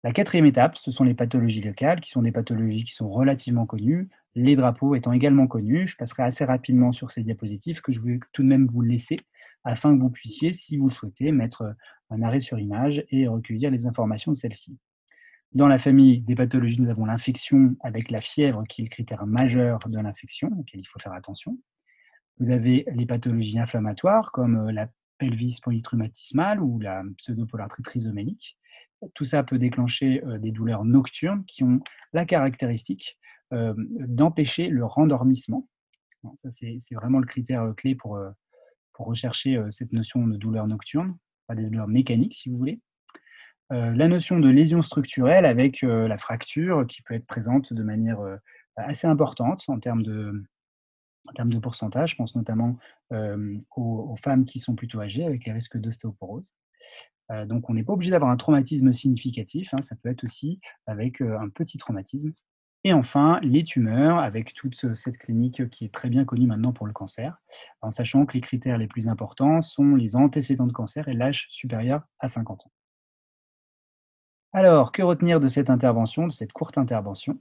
La 0.04 0.14
quatrième 0.14 0.46
étape, 0.46 0.78
ce 0.78 0.92
sont 0.92 1.04
les 1.04 1.14
pathologies 1.14 1.62
locales, 1.62 2.00
qui 2.00 2.10
sont 2.10 2.22
des 2.22 2.32
pathologies 2.32 2.86
qui 2.86 2.94
sont 2.94 3.10
relativement 3.10 3.66
connues, 3.66 4.10
les 4.34 4.56
drapeaux 4.56 4.96
étant 4.96 5.12
également 5.12 5.46
connus. 5.46 5.88
Je 5.88 5.98
passerai 5.98 6.24
assez 6.24 6.46
rapidement 6.46 6.92
sur 6.92 7.12
ces 7.12 7.22
diapositives 7.22 7.82
que 7.82 7.92
je 7.92 8.00
vais 8.00 8.20
tout 8.32 8.42
de 8.42 8.48
même 8.48 8.66
vous 8.68 8.82
laisser 8.82 9.18
afin 9.64 9.96
que 9.96 10.02
vous 10.02 10.10
puissiez, 10.10 10.54
si 10.54 10.78
vous 10.78 10.88
le 10.88 10.94
souhaitez, 10.94 11.32
mettre 11.32 11.76
un 12.10 12.22
arrêt 12.24 12.40
sur 12.40 12.58
image 12.58 13.04
et 13.10 13.28
recueillir 13.28 13.70
les 13.70 13.86
informations 13.86 14.32
de 14.32 14.38
celles-ci. 14.38 14.80
Dans 15.54 15.68
la 15.68 15.80
famille 15.80 16.22
des 16.22 16.36
pathologies, 16.36 16.80
nous 16.80 16.90
avons 16.90 17.06
l'infection 17.06 17.76
avec 17.82 18.12
la 18.12 18.22
fièvre 18.22 18.64
qui 18.70 18.82
est 18.82 18.86
le 18.86 18.90
critère 18.90 19.26
majeur 19.26 19.80
de 19.88 20.00
l'infection, 20.00 20.50
auquel 20.60 20.82
il 20.82 20.86
faut 20.86 21.00
faire 21.00 21.14
attention. 21.14 21.58
Vous 22.38 22.52
avez 22.52 22.86
les 22.94 23.08
pathologies 23.08 23.58
inflammatoires 23.58 24.32
comme 24.32 24.68
euh, 24.68 24.72
la 24.72 24.90
pelvis 25.18 25.60
polytrumatismale 25.62 26.62
ou 26.62 26.80
la 26.80 27.04
pseudopolartrite 27.18 27.88
rhizomélique. 27.88 28.58
Tout 29.16 29.26
ça 29.26 29.44
peut 29.44 29.58
déclencher 29.58 30.24
euh, 30.24 30.38
des 30.38 30.52
douleurs 30.52 30.86
nocturnes 30.86 31.44
qui 31.46 31.64
ont 31.64 31.80
la 32.14 32.26
caractéristique 32.26 33.18
euh, 33.52 33.74
d'empêcher 33.78 34.68
le 34.68 34.86
rendormissement. 34.86 35.68
Ça, 36.36 36.50
c'est 36.50 36.96
vraiment 36.96 37.20
le 37.20 37.26
critère 37.26 37.74
clé 37.78 37.96
pour, 37.96 38.20
pour 38.92 39.06
rechercher 39.06 39.58
cette 39.70 39.94
notion 39.94 40.28
de 40.28 40.36
douleur 40.36 40.68
nocturne, 40.68 41.18
pas 41.48 41.56
des 41.56 41.64
douleurs 41.64 41.88
mécaniques 41.88 42.34
si 42.34 42.50
vous 42.50 42.58
voulez. 42.58 42.82
Euh, 43.72 43.94
la 43.94 44.08
notion 44.08 44.40
de 44.40 44.50
lésion 44.50 44.82
structurelle 44.82 45.46
avec 45.46 45.84
euh, 45.84 46.08
la 46.08 46.18
fracture 46.18 46.88
qui 46.88 47.04
peut 47.04 47.14
être 47.14 47.28
présente 47.28 47.72
de 47.72 47.84
manière 47.84 48.20
euh, 48.20 48.36
assez 48.76 49.06
importante 49.06 49.66
en 49.68 49.80
termes 49.80 50.02
de, 50.02 50.44
pourcentage. 51.62 52.12
Je 52.12 52.16
pense 52.16 52.36
notamment 52.36 52.78
aux, 53.76 54.16
femmes 54.16 54.46
qui 54.46 54.60
sont 54.60 54.76
plutôt 54.76 55.02
âgées 55.02 55.26
avec 55.26 55.46
les 55.46 55.52
risques 55.52 55.78
d'ostéoporose. 55.78 56.52
donc, 57.46 57.70
on 57.70 57.74
n'est 57.74 57.84
pas 57.84 57.94
obligé 57.94 58.10
d'avoir 58.10 58.32
un 58.32 58.38
traumatisme 58.38 58.92
significatif. 58.92 59.74
Hein, 59.74 59.82
ça 59.82 59.96
peut 59.96 60.10
être 60.10 60.24
aussi 60.24 60.60
avec 60.88 61.22
un 61.22 61.50
petit 61.50 61.78
traumatisme. 61.78 62.34
Et 62.86 62.94
enfin, 62.94 63.40
les 63.44 63.64
tumeurs, 63.64 64.18
avec 64.20 64.54
toute 64.54 64.96
cette 64.96 65.18
clinique 65.18 65.70
qui 65.70 65.86
est 65.86 65.94
très 65.94 66.10
bien 66.10 66.24
connue 66.24 66.48
maintenant 66.48 66.72
pour 66.72 66.88
le 66.88 66.94
cancer, 66.94 67.38
en 67.82 67.92
sachant 67.92 68.26
que 68.26 68.34
les 68.34 68.42
critères 68.42 68.78
les 68.78 68.88
plus 68.88 69.10
importants 69.10 69.62
sont 69.62 69.96
les 69.96 70.16
antécédents 70.16 70.68
de 70.68 70.74
cancer 70.74 71.10
et 71.10 71.14
l'âge 71.14 71.48
supérieur 71.50 72.04
à 72.20 72.30
50 72.30 72.66
ans. 72.66 72.72
Alors, 74.52 74.92
que 74.92 75.04
retenir 75.04 75.40
de 75.40 75.48
cette 75.48 75.70
intervention, 75.70 76.26
de 76.26 76.32
cette 76.32 76.54
courte 76.54 76.78
intervention? 76.78 77.40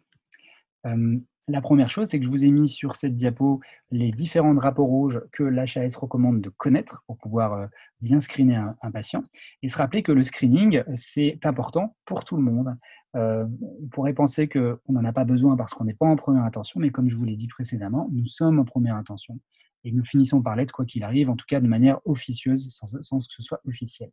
La 1.49 1.63
première 1.63 1.89
chose, 1.89 2.09
c'est 2.09 2.19
que 2.19 2.25
je 2.27 2.31
vous 2.31 2.45
ai 2.45 2.51
mis 2.51 2.69
sur 2.69 2.95
cette 2.95 3.15
diapo 3.15 3.61
les 3.91 4.13
différents 4.13 4.53
drapeaux 4.53 4.85
rouges 4.85 5.23
que 5.33 5.43
l'HAS 5.43 5.97
recommande 5.97 6.43
de 6.43 6.51
connaître 6.51 7.03
pour 7.07 7.17
pouvoir 7.17 7.69
bien 8.03 8.21
screener 8.21 8.57
un, 8.57 8.91
patient. 8.91 9.25
Et 9.63 9.69
se 9.69 9.79
rappeler 9.79 10.03
que 10.03 10.13
le 10.13 10.23
screening, 10.23 10.83
c'est 10.95 11.39
important 11.47 11.97
pour 12.05 12.25
tout 12.25 12.37
le 12.37 12.43
monde. 12.43 12.77
on 13.15 13.89
pourrait 13.91 14.13
penser 14.13 14.47
qu'on 14.47 14.79
n'en 14.91 15.05
a 15.07 15.13
pas 15.15 15.25
besoin 15.25 15.57
parce 15.57 15.73
qu'on 15.73 15.85
n'est 15.85 15.95
pas 15.95 16.07
en 16.07 16.17
première 16.17 16.45
intention, 16.45 16.81
mais 16.81 16.91
comme 16.91 17.09
je 17.09 17.17
vous 17.17 17.25
l'ai 17.25 17.37
dit 17.37 17.49
précédemment, 17.49 18.11
nous 18.13 18.27
sommes 18.27 18.59
en 18.59 18.65
première 18.65 18.97
intention. 18.97 19.41
Et 19.85 19.93
nous 19.93 20.05
finissons 20.05 20.43
par 20.43 20.55
l'être 20.55 20.73
quoi 20.73 20.85
qu'il 20.85 21.03
arrive, 21.03 21.31
en 21.31 21.37
tout 21.37 21.47
cas 21.49 21.61
de 21.61 21.69
manière 21.69 21.99
officieuse, 22.05 22.69
sans, 22.69 23.01
sans 23.01 23.19
que 23.19 23.33
ce 23.33 23.43
soit 23.43 23.61
officiel. 23.67 24.11